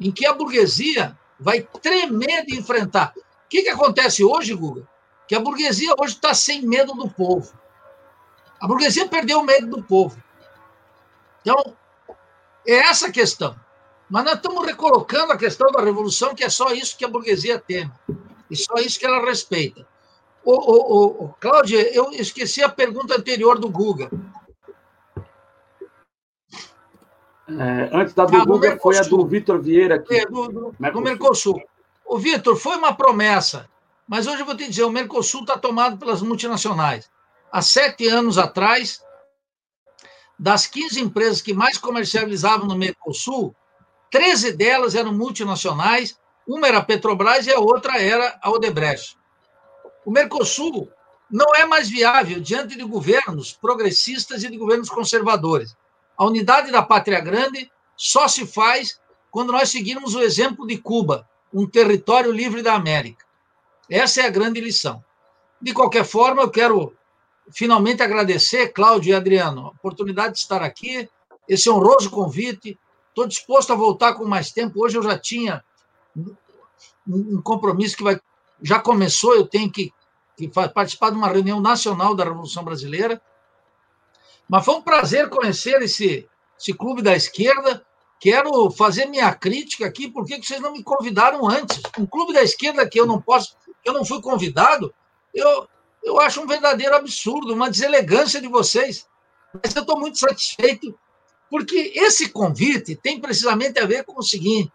[0.00, 3.12] em que a burguesia vai tremer de enfrentar.
[3.16, 4.86] O que, que acontece hoje, Guga?
[5.26, 7.52] Que a burguesia hoje está sem medo do povo.
[8.60, 10.20] A burguesia perdeu o medo do povo.
[11.40, 11.76] Então,
[12.66, 13.58] é essa a questão.
[14.10, 17.58] Mas nós estamos recolocando a questão da revolução, que é só isso que a burguesia
[17.58, 17.92] teme.
[18.50, 19.86] E só isso que ela respeita.
[20.44, 24.10] Ô, ô, Cláudia, eu esqueci a pergunta anterior do Guga.
[27.48, 30.16] É, antes da do ah, Guga, foi a do Vitor Vieira aqui.
[30.16, 30.92] É, do, do, Mercosul.
[30.92, 31.62] do Mercosul.
[32.04, 33.68] Ô, Vitor, foi uma promessa,
[34.06, 37.10] mas hoje eu vou te dizer, o Mercosul está tomado pelas multinacionais
[37.50, 39.02] há sete anos atrás,
[40.38, 43.54] das 15 empresas que mais comercializavam no Mercosul,
[44.10, 49.18] 13 delas eram multinacionais, uma era a Petrobras e a outra era a Odebrecht.
[50.04, 50.90] O Mercosul
[51.30, 55.76] não é mais viável diante de governos progressistas e de governos conservadores.
[56.18, 59.00] A unidade da pátria grande só se faz
[59.30, 63.24] quando nós seguirmos o exemplo de Cuba, um território livre da América.
[63.88, 65.02] Essa é a grande lição.
[65.62, 66.92] De qualquer forma, eu quero
[67.52, 71.08] finalmente agradecer, Cláudio e Adriano, a oportunidade de estar aqui,
[71.48, 72.78] esse honroso convite.
[73.08, 74.84] Estou disposto a voltar com mais tempo.
[74.84, 75.64] Hoje eu já tinha
[77.06, 78.20] um compromisso que vai,
[78.62, 79.92] já começou, eu tenho que,
[80.36, 83.20] que participar de uma reunião nacional da Revolução Brasileira.
[84.48, 86.26] Mas foi um prazer conhecer esse,
[86.58, 87.84] esse clube da esquerda.
[88.20, 91.80] Quero fazer minha crítica aqui, por que vocês não me convidaram antes?
[91.96, 94.92] Um clube da esquerda que eu não posso, eu não fui convidado,
[95.32, 95.68] eu,
[96.02, 99.06] eu acho um verdadeiro absurdo, uma deselegância de vocês.
[99.62, 100.98] Mas eu estou muito satisfeito,
[101.48, 104.72] porque esse convite tem precisamente a ver com o seguinte: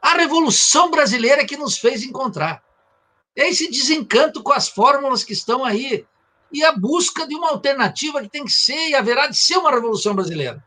[0.00, 2.62] a Revolução Brasileira que nos fez encontrar.
[3.36, 6.04] É esse desencanto com as fórmulas que estão aí
[6.52, 9.70] e a busca de uma alternativa que tem que ser e haverá de ser uma
[9.70, 10.62] Revolução Brasileira.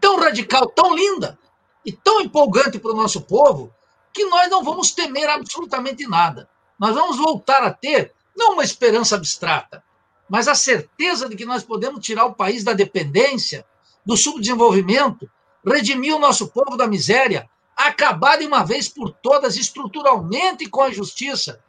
[0.00, 1.38] Tão radical, tão linda
[1.84, 3.72] e tão empolgante para o nosso povo
[4.12, 6.48] que nós não vamos temer absolutamente nada.
[6.78, 9.82] Nós vamos voltar a ter não uma esperança abstrata,
[10.28, 13.64] mas a certeza de que nós podemos tirar o país da dependência,
[14.04, 15.28] do subdesenvolvimento,
[15.64, 20.90] redimir o nosso povo da miséria, acabar de uma vez por todas estruturalmente com a
[20.90, 21.60] justiça,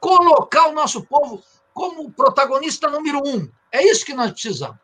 [0.00, 1.42] colocar o nosso povo
[1.72, 3.48] como protagonista número um.
[3.70, 4.76] É isso que nós precisamos.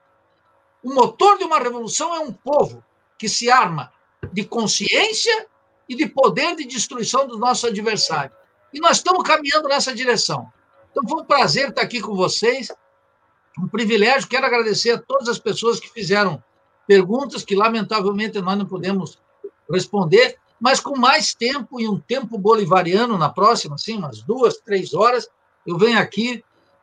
[0.83, 2.83] O motor de uma revolução é um povo
[3.19, 3.93] que se arma
[4.33, 5.47] de consciência
[5.89, 8.37] e de poder de destruição dos nossos adversários.
[8.73, 10.51] E nós estamos caminhando nessa direção.
[10.91, 12.71] Então, foi um prazer estar aqui com vocês,
[13.59, 14.29] um privilégio.
[14.29, 16.43] Quero agradecer a todas as pessoas que fizeram
[16.87, 19.19] perguntas que, lamentavelmente, nós não podemos
[19.71, 24.95] responder, mas com mais tempo e um tempo bolivariano na próxima, assim, umas duas, três
[24.95, 25.29] horas,
[25.67, 26.43] eu venho aqui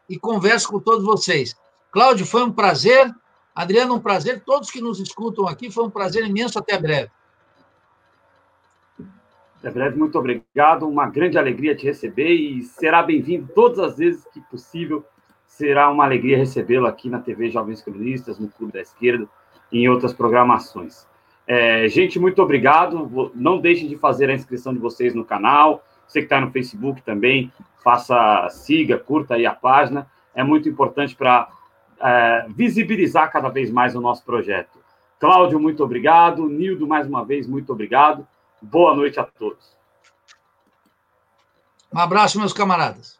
[0.10, 1.56] e converso com todos vocês.
[1.92, 3.14] Cláudio, foi um prazer.
[3.54, 4.44] Adriano, um prazer.
[4.46, 6.60] Todos que nos escutam aqui, foi um prazer imenso.
[6.60, 7.10] Até breve.
[9.60, 10.88] Até breve, muito obrigado.
[10.88, 15.04] Uma grande alegria te receber e será bem-vindo todas as vezes que possível.
[15.48, 19.28] Será uma alegria recebê-lo aqui na TV Jovens Cronistas, no Clube da Esquerda
[19.72, 21.08] e em outras programações.
[21.48, 23.32] É, gente, muito obrigado.
[23.34, 25.84] Não deixem de fazer a inscrição de vocês no canal.
[26.08, 27.52] Você que está no Facebook também,
[27.84, 30.08] faça, siga, curta aí a página.
[30.34, 31.48] é muito importante para
[32.02, 34.78] é, visibilizar cada vez mais o nosso projeto.
[35.20, 36.48] Cláudio, muito obrigado.
[36.48, 38.28] Nildo, mais uma vez, muito obrigado.
[38.62, 39.76] Boa noite a todos.
[41.94, 43.20] Um abraço, meus camaradas.